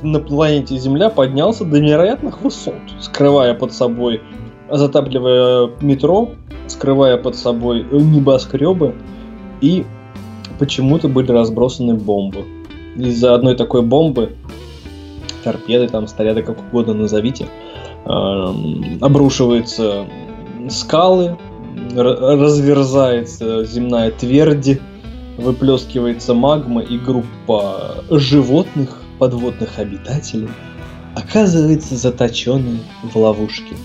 на 0.04 0.20
планете 0.20 0.78
Земля 0.78 1.10
поднялся 1.10 1.66
до 1.66 1.80
невероятных 1.80 2.42
высот, 2.42 2.76
скрывая 3.00 3.56
под 3.56 3.74
собой, 3.74 4.22
затапливая 4.70 5.72
метро, 5.82 6.30
скрывая 6.68 7.18
под 7.18 7.36
собой 7.36 7.84
небоскребы, 7.92 8.94
и 9.62 9.86
почему-то 10.60 11.08
были 11.08 11.32
разбросаны 11.32 11.96
бомбы. 11.96 12.46
Из-за 12.96 13.34
одной 13.34 13.56
такой 13.56 13.82
бомбы, 13.82 14.34
торпеды, 15.44 15.88
там, 15.88 16.08
снаряды, 16.08 16.44
как 16.44 16.60
угодно 16.60 16.94
назовите, 16.94 17.48
эм, 18.06 18.98
обрушиваются 19.02 20.06
скалы, 20.70 21.38
разверзается 21.96 23.66
земная 23.66 24.12
твердь, 24.12 24.80
выплескивается 25.38 26.34
магма, 26.34 26.82
и 26.82 26.98
группа 26.98 28.04
животных, 28.10 29.02
подводных 29.20 29.80
обитателей, 29.80 30.50
оказывается 31.16 31.96
заточенной 31.96 32.80
в 33.04 33.16
ловушке. 33.16 33.76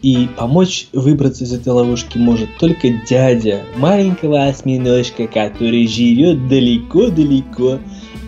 И 0.00 0.28
помочь 0.36 0.86
выбраться 0.92 1.42
из 1.42 1.52
этой 1.52 1.70
ловушки 1.70 2.18
может 2.18 2.48
только 2.58 2.88
дядя 3.08 3.62
маленького 3.76 4.44
осьминожка, 4.44 5.26
который 5.26 5.88
живет 5.88 6.48
далеко-далеко 6.48 7.80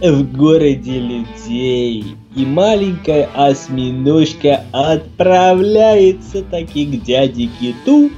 в 0.02 0.36
городе 0.36 0.98
людей. 0.98 2.16
И 2.36 2.46
маленькая 2.46 3.28
осьминожка 3.34 4.64
отправляется 4.72 6.42
таки 6.42 6.86
к 6.86 7.02
дяде 7.02 7.48
Киту 7.60 8.10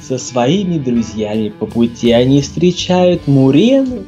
со 0.00 0.18
своими 0.18 0.78
друзьями. 0.78 1.48
По 1.48 1.66
пути 1.66 2.12
они 2.12 2.40
встречают 2.40 3.26
Мурену, 3.26 4.04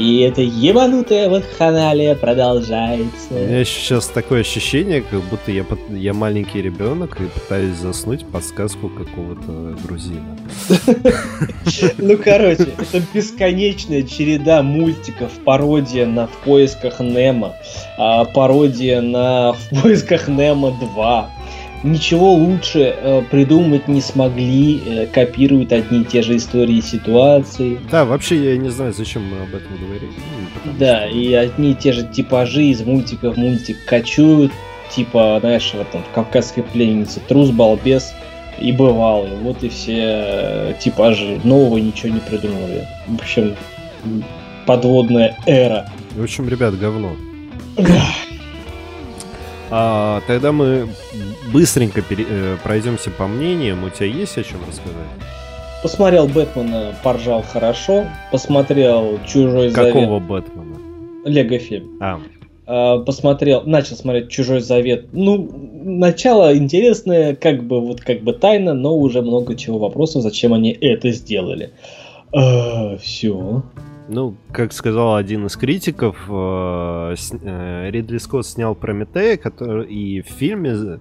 и 0.00 0.20
эта 0.20 0.40
ебанутая 0.40 1.28
вакханалия 1.28 2.14
продолжается. 2.14 3.28
У 3.30 3.34
меня 3.34 3.64
сейчас 3.66 4.06
такое 4.06 4.40
ощущение, 4.40 5.02
как 5.02 5.20
будто 5.24 5.52
я, 5.52 5.62
под- 5.62 5.90
я 5.90 6.14
маленький 6.14 6.62
ребенок 6.62 7.20
и 7.20 7.24
пытаюсь 7.24 7.76
заснуть 7.76 8.26
под 8.26 8.42
сказку 8.44 8.88
какого-то 8.88 9.76
грузина. 9.84 10.38
Ну, 11.98 12.16
короче, 12.16 12.66
это 12.92 13.02
бесконечная 13.12 14.02
череда 14.02 14.62
мультиков, 14.62 15.30
пародия 15.44 16.06
на 16.06 16.26
«В 16.26 16.36
поисках 16.44 17.00
Немо», 17.00 17.54
а, 17.98 18.24
пародия 18.24 19.00
на 19.00 19.52
«В 19.52 19.82
поисках 19.82 20.28
Немо 20.28 20.76
2». 20.96 21.24
Ничего 21.82 22.34
лучше 22.34 22.94
э, 22.94 23.22
придумать 23.30 23.88
не 23.88 24.02
смогли, 24.02 24.82
э, 24.84 25.06
копируют 25.06 25.72
одни 25.72 26.02
и 26.02 26.04
те 26.04 26.20
же 26.20 26.36
истории 26.36 26.76
и 26.76 26.82
ситуации. 26.82 27.80
Да, 27.90 28.04
вообще 28.04 28.52
я 28.52 28.58
не 28.58 28.68
знаю, 28.68 28.92
зачем 28.92 29.22
мы 29.24 29.38
об 29.42 29.54
этом 29.54 29.76
говорим. 29.82 30.10
Ну, 30.64 30.72
Да, 30.78 31.06
и 31.06 31.32
одни 31.32 31.72
и 31.72 31.74
те 31.74 31.92
же 31.92 32.06
типажи 32.06 32.64
из 32.64 32.82
мультика 32.82 33.32
в 33.32 33.38
мультик 33.38 33.78
кочуют, 33.86 34.52
типа, 34.94 35.38
знаешь, 35.40 35.72
вот 35.74 35.90
там 35.90 36.02
в 36.02 36.14
«Кавказской 36.14 36.62
пленнице» 36.62 37.20
трус, 37.26 37.50
балбес 37.50 38.12
и 38.60 38.72
бывалый. 38.72 39.30
Вот 39.42 39.62
и 39.62 39.70
все 39.70 39.96
э, 39.96 40.74
типажи. 40.78 41.40
Нового 41.44 41.78
ничего 41.78 42.12
не 42.12 42.20
придумали. 42.20 42.86
В 43.06 43.14
общем, 43.14 43.56
подводная 44.66 45.36
эра. 45.46 45.90
В 46.14 46.22
общем, 46.22 46.46
ребят, 46.46 46.78
говно. 46.78 47.16
А, 49.70 50.20
тогда 50.26 50.52
мы 50.52 50.88
быстренько 51.52 52.02
пере- 52.02 52.26
э, 52.28 52.56
пройдемся 52.62 53.10
по 53.10 53.26
мнениям. 53.26 53.84
У 53.84 53.90
тебя 53.90 54.06
есть 54.06 54.36
о 54.36 54.42
чем 54.42 54.58
рассказать? 54.66 54.96
Посмотрел 55.82 56.26
Бэтмена, 56.26 56.94
поржал 57.02 57.42
хорошо. 57.42 58.04
Посмотрел 58.32 59.18
Чужой 59.26 59.70
Какого 59.70 59.92
завет. 60.18 60.22
Бэтмена? 60.22 60.76
Лего 61.24 61.58
фильм. 61.58 61.96
А, 62.00 62.20
А, 62.66 62.98
посмотрел, 62.98 63.62
начал 63.64 63.96
смотреть 63.96 64.28
Чужой 64.28 64.60
Завет. 64.60 65.06
Ну, 65.12 65.50
начало 65.82 66.56
интересное, 66.56 67.34
как 67.34 67.64
бы 67.64 67.80
вот 67.80 68.00
как 68.00 68.22
бы 68.22 68.32
тайна, 68.32 68.74
но 68.74 68.96
уже 68.96 69.22
много 69.22 69.56
чего 69.56 69.78
вопросов, 69.78 70.22
зачем 70.22 70.52
они 70.52 70.70
это 70.70 71.10
сделали. 71.10 71.70
все. 73.00 73.62
Ну, 74.10 74.36
как 74.52 74.72
сказал 74.72 75.16
один 75.16 75.46
из 75.46 75.56
критиков, 75.56 76.16
э, 76.28 77.14
э, 77.42 77.90
Ридли 77.90 78.18
Скотт 78.18 78.46
снял 78.46 78.74
Прометея, 78.74 79.36
который 79.36 79.86
и 79.86 80.20
в 80.20 80.26
фильме 80.26 81.00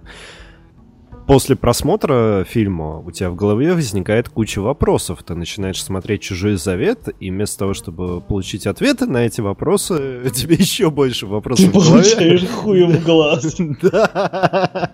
после 1.30 1.56
просмотра 1.56 2.44
фильма 2.48 3.00
у 3.00 3.12
тебя 3.12 3.30
в 3.30 3.36
голове 3.36 3.74
возникает 3.74 4.30
куча 4.30 4.62
вопросов. 4.62 5.22
Ты 5.24 5.36
начинаешь 5.36 5.84
смотреть 5.84 6.22
«Чужой 6.22 6.56
завет», 6.56 7.08
и 7.20 7.30
вместо 7.30 7.60
того, 7.60 7.76
чтобы 7.76 8.20
получить 8.20 8.66
ответы 8.66 9.06
на 9.06 9.26
эти 9.26 9.40
вопросы, 9.40 10.24
тебе 10.34 10.56
еще 10.56 10.90
больше 10.90 11.28
вопросов 11.28 11.66
Ты 11.66 11.72
в 11.72 11.74
голове. 11.74 11.92
получаешь 11.92 12.48
хуем 12.48 12.92
в 12.92 13.04
глаз. 13.04 13.58
Да. 13.82 14.92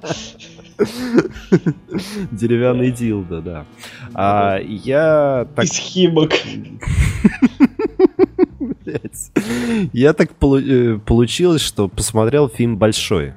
Деревянный 2.32 2.92
дилдо, 2.92 3.42
да. 3.42 3.66
А 4.14 4.60
я 4.60 5.48
так... 5.56 5.66
Из 5.66 5.78
химок. 5.78 6.34
Я 9.94 10.14
так 10.14 10.32
э, 10.42 11.00
получилось, 11.06 11.62
что 11.62 11.88
посмотрел 11.88 12.50
фильм 12.50 12.78
«Большой». 12.78 13.34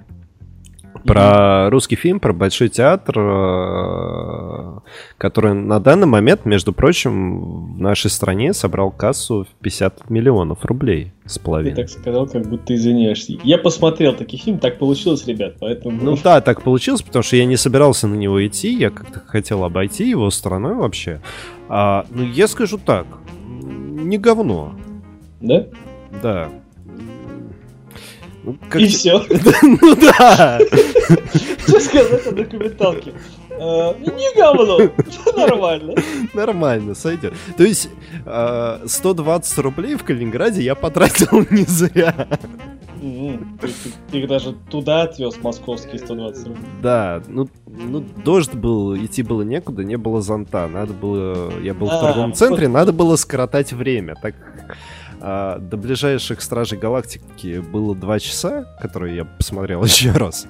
Про 1.09 1.71
русский 1.71 1.97
фильм, 1.97 2.21
про 2.21 2.33
Большой 2.33 2.69
театр, 2.69 3.19
э, 3.19 4.79
который 5.19 5.55
на 5.55 5.81
данный 5.81 6.07
момент, 6.07 6.45
между 6.45 6.73
прочим, 6.73 7.75
в 7.75 7.81
нашей 7.81 8.11
стране 8.11 8.53
собрал 8.53 8.91
кассу 8.91 9.45
в 9.51 9.63
50 9.63 10.11
миллионов 10.11 10.65
рублей 10.65 11.13
с 11.25 11.35
Ты 11.35 11.41
половиной. 11.41 11.75
так 11.77 11.89
сказал, 11.89 12.27
как 12.27 12.47
будто 12.49 12.75
извиняешься. 12.75 13.35
Я 13.43 13.59
посмотрел 13.59 14.15
такой 14.15 14.39
фильм, 14.39 14.59
так 14.59 14.79
получилось, 14.79 15.27
ребят, 15.27 15.57
поэтому... 15.59 15.99
Ну 16.03 16.17
да, 16.23 16.41
так 16.41 16.63
получилось, 16.63 17.03
потому 17.03 17.23
что 17.23 17.37
я 17.37 17.45
не 17.47 17.57
собирался 17.57 18.07
на 18.07 18.15
него 18.15 18.47
идти, 18.47 18.73
я 18.73 18.91
как-то 18.91 19.21
хотел 19.27 19.65
обойти 19.65 20.09
его 20.09 20.31
стороной 20.31 20.75
вообще. 20.75 21.21
А, 21.69 22.07
ну, 22.11 22.23
я 22.25 22.49
скажу 22.49 22.79
так, 22.79 23.07
не 23.41 24.19
говно, 24.19 24.75
Да? 25.41 25.67
да. 26.23 26.49
Ну, 28.49 28.57
как 28.71 28.81
И 28.81 28.87
все. 28.89 29.23
Ну 29.63 29.95
да! 29.95 30.59
Что 31.67 31.81
сказать 31.81 32.27
о 32.27 32.33
документалке? 32.33 33.13
Э, 33.51 33.93
Не 34.01 34.35
говно. 34.35 34.79
Нормально. 35.37 35.95
Нормально, 36.33 36.95
сойдет. 36.95 37.35
То 37.59 37.65
есть 37.65 37.91
а, 38.25 38.81
120 38.87 39.59
рублей 39.59 39.97
в 39.97 40.05
Калининграде 40.05 40.63
я 40.63 40.75
потратил 40.75 41.47
не 41.51 41.65
зря. 41.65 42.27
Ты- 43.01 44.19
их 44.19 44.29
даже 44.29 44.55
туда 44.71 45.03
отвез, 45.03 45.37
московские 45.43 45.99
120 45.99 46.47
рублей. 46.47 46.65
Да, 46.83 47.23
ну, 47.29 47.51
ну 47.67 48.03
дождь 48.25 48.55
был, 48.55 48.97
идти 48.97 49.23
было 49.23 49.43
некуда, 49.43 49.85
не 49.85 49.97
было 49.97 50.23
зонта. 50.23 50.67
Надо 50.69 50.95
было. 50.95 51.53
Я 51.61 51.75
был 51.75 51.89
в 51.89 51.93
А, 51.93 52.01
торговом 52.01 52.33
центре, 52.33 52.67
надо 52.67 52.93
было 52.95 53.17
скоротать 53.17 53.73
время. 53.75 54.15
Так 54.23 54.35
а, 55.21 55.59
до 55.59 55.77
ближайших 55.77 56.41
стражей 56.41 56.79
галактики 56.79 57.59
было 57.59 57.95
два 57.95 58.19
часа, 58.19 58.65
которые 58.81 59.17
я 59.17 59.25
посмотрел 59.25 59.83
еще 59.85 60.13
раз. 60.13 60.47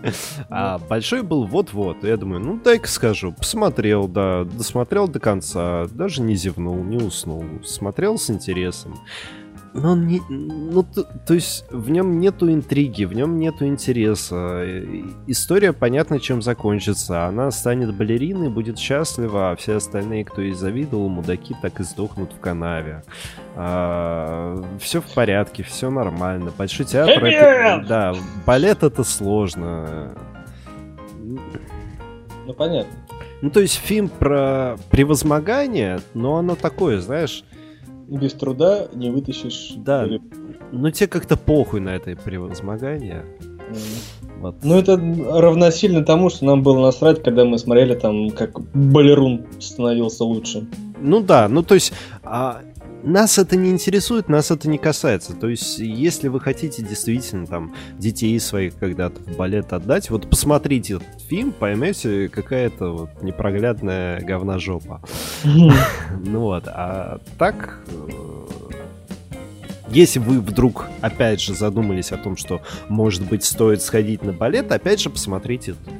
А 0.49 0.79
большой 0.79 1.23
был 1.23 1.45
вот-вот. 1.47 2.05
Я 2.05 2.17
думаю, 2.17 2.41
ну 2.41 2.61
дай-ка 2.63 2.89
скажу. 2.89 3.33
Посмотрел, 3.33 4.09
да, 4.09 4.45
досмотрел 4.45 5.09
до 5.09 5.21
конца, 5.21 5.87
даже 5.89 6.23
не 6.23 6.35
зевнул, 6.35 6.83
не 6.83 6.97
уснул. 6.97 7.45
Смотрел 7.65 8.19
с 8.19 8.31
интересом. 8.31 8.99
Но 9.75 9.93
он 9.93 10.07
не, 10.07 10.21
ну, 10.29 10.83
то, 10.83 11.05
то 11.05 11.35
есть 11.35 11.65
в 11.71 11.91
нем 11.91 12.21
нету 12.21 12.51
интриги, 12.51 13.05
в 13.05 13.13
нем 13.13 13.39
нету 13.39 13.67
интереса. 13.67 14.65
История 15.27 15.73
понятно, 15.73 16.19
чем 16.21 16.43
закончится. 16.43 17.27
Она 17.27 17.51
станет 17.51 17.95
балериной, 17.95 18.49
будет 18.49 18.79
счастлива, 18.79 19.51
а 19.51 19.57
все 19.57 19.77
остальные, 19.77 20.25
кто 20.25 20.41
ей 20.41 20.55
завидовал, 20.55 21.09
мудаки, 21.09 21.55
так 21.61 21.81
и 21.81 21.85
сдохнут 21.85 22.33
в 22.33 22.41
канаве. 22.41 23.03
все 23.55 25.01
в 25.01 25.15
порядке, 25.15 25.63
все 25.63 25.91
нормально. 25.91 26.53
Большой 26.57 26.87
театр 26.87 27.25
это, 27.25 27.85
да, 27.87 28.15
балет 28.47 28.83
это 28.83 29.05
сложно. 29.05 30.15
Ну 32.47 32.55
понятно. 32.55 32.93
Ну, 33.41 33.51
то 33.51 33.61
есть 33.61 33.75
фильм 33.77 34.09
про 34.09 34.77
превозмогание, 34.91 36.01
но 36.15 36.39
оно 36.39 36.57
такое, 36.57 37.01
знаешь, 37.01 37.45
Без 38.09 38.33
труда 38.33 38.89
не 38.95 39.11
вытащишь. 39.11 39.75
Да. 39.77 40.05
рыбу. 40.05 40.25
ну 40.73 40.91
тебе 40.91 41.09
как-то 41.09 41.37
похуй 41.37 41.81
на 41.81 41.91
это 41.91 42.17
превозмогание. 42.17 43.25
Мгм. 43.69 44.41
Вот. 44.41 44.57
Ну 44.63 44.79
это 44.79 44.97
равносильно 44.97 46.05
тому, 46.05 46.31
что 46.31 46.47
нам 46.47 46.63
было 46.63 46.81
насрать, 46.87 47.23
когда 47.23 47.45
мы 47.45 47.59
смотрели 47.59 47.95
там, 47.95 48.31
как 48.31 48.61
балерун 48.75 49.47
становился 49.59 50.25
лучше. 50.25 50.67
Ну 51.01 51.21
да, 51.21 51.49
ну 51.49 51.63
то 51.63 51.75
есть 51.75 51.93
а, 52.23 52.63
нас 53.03 53.39
это 53.39 53.57
не 53.57 53.71
интересует, 53.71 54.29
нас 54.29 54.51
это 54.51 54.69
не 54.69 54.79
касается. 54.79 55.35
То 55.35 55.49
есть, 55.49 55.79
если 55.79 56.29
вы 56.29 56.41
хотите 56.41 56.83
действительно 56.83 57.47
там 57.47 57.75
детей 57.99 58.39
своих 58.41 58.77
когда-то 58.77 59.21
в 59.21 59.37
балет 59.37 59.73
отдать, 59.73 60.11
вот 60.11 60.29
посмотрите 60.29 60.95
этот 60.95 61.23
фильм, 61.29 61.53
поймете, 61.53 62.29
какая 62.29 62.67
это 62.67 62.91
вот 62.91 63.23
непроглядная 63.23 64.21
говна 64.21 64.59
жопа. 64.59 65.01
Ну 66.21 66.41
вот, 66.41 66.65
а 66.67 67.21
так, 67.39 67.81
э, 67.89 68.39
если 69.91 70.19
вы 70.19 70.41
вдруг, 70.41 70.87
опять 71.01 71.41
же, 71.41 71.55
задумались 71.55 72.13
о 72.13 72.19
том, 72.19 72.37
что, 72.37 72.61
может 72.89 73.27
быть, 73.27 73.45
стоит 73.45 73.83
сходить 73.83 74.23
на 74.23 74.33
балет, 74.33 74.71
опять 74.73 75.01
же, 75.01 75.11
посмотрите 75.11 75.73
этот. 75.73 75.95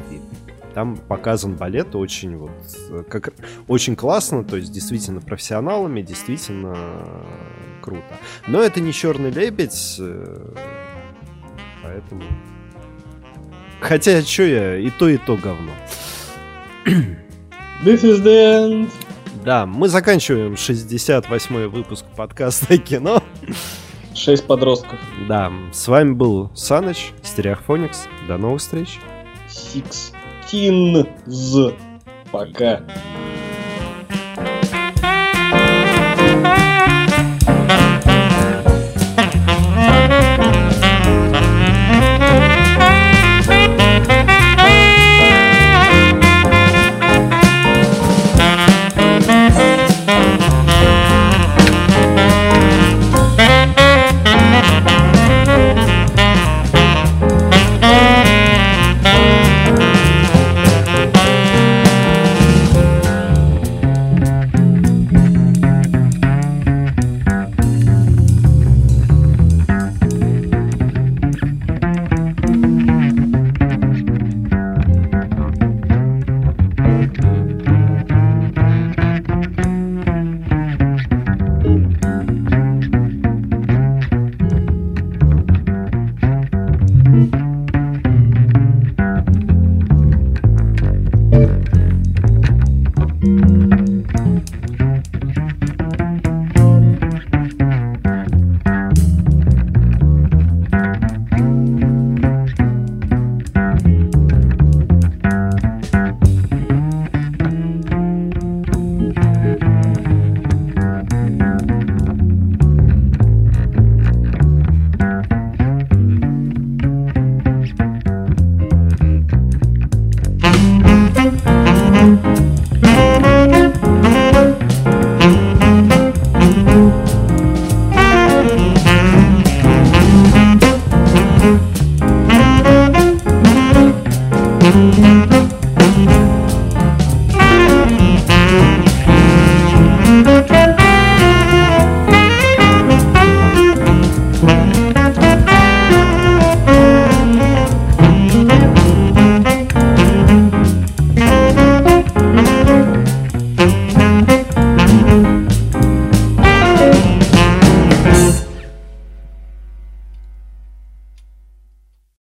Там 0.79 0.97
показан 0.97 1.57
балет 1.57 1.97
очень 1.97 2.37
вот, 2.37 2.53
э, 2.91 3.03
как, 3.11 3.31
очень 3.67 3.97
классно, 3.97 4.45
то 4.45 4.55
есть 4.55 4.71
действительно 4.71 5.21
профессионалами, 5.21 6.03
действительно 6.03 6.73
э, 6.77 7.25
круто. 7.83 8.17
Но 8.47 8.63
это 8.63 8.81
не 8.81 8.93
черный 8.93 9.33
лебедь, 9.33 9.97
э, 9.99 10.55
поэтому... 11.83 12.23
Хотя, 13.81 14.23
что 14.23 14.45
я, 14.45 14.77
и 14.77 14.89
то, 14.91 15.09
и 15.09 15.17
то 15.17 15.37
говно. 15.37 15.73
This 17.85 18.05
is 18.05 18.23
the 18.23 18.69
end. 18.71 18.91
Да, 19.45 19.67
мы 19.67 19.89
заканчиваем 19.89 20.53
68-й 20.53 21.67
выпуск 21.67 22.05
подкаста 22.17 22.79
«Кино». 22.79 23.21
Шесть 24.15 24.47
подростков. 24.47 25.01
Да, 25.27 25.51
с 25.73 25.89
вами 25.89 26.13
был 26.13 26.53
Саныч, 26.55 27.15
Стереофоникс. 27.25 28.07
До 28.29 28.39
новых 28.39 28.61
встреч. 28.61 29.01
Sixteen. 30.49 31.07
Пока. 32.33 32.81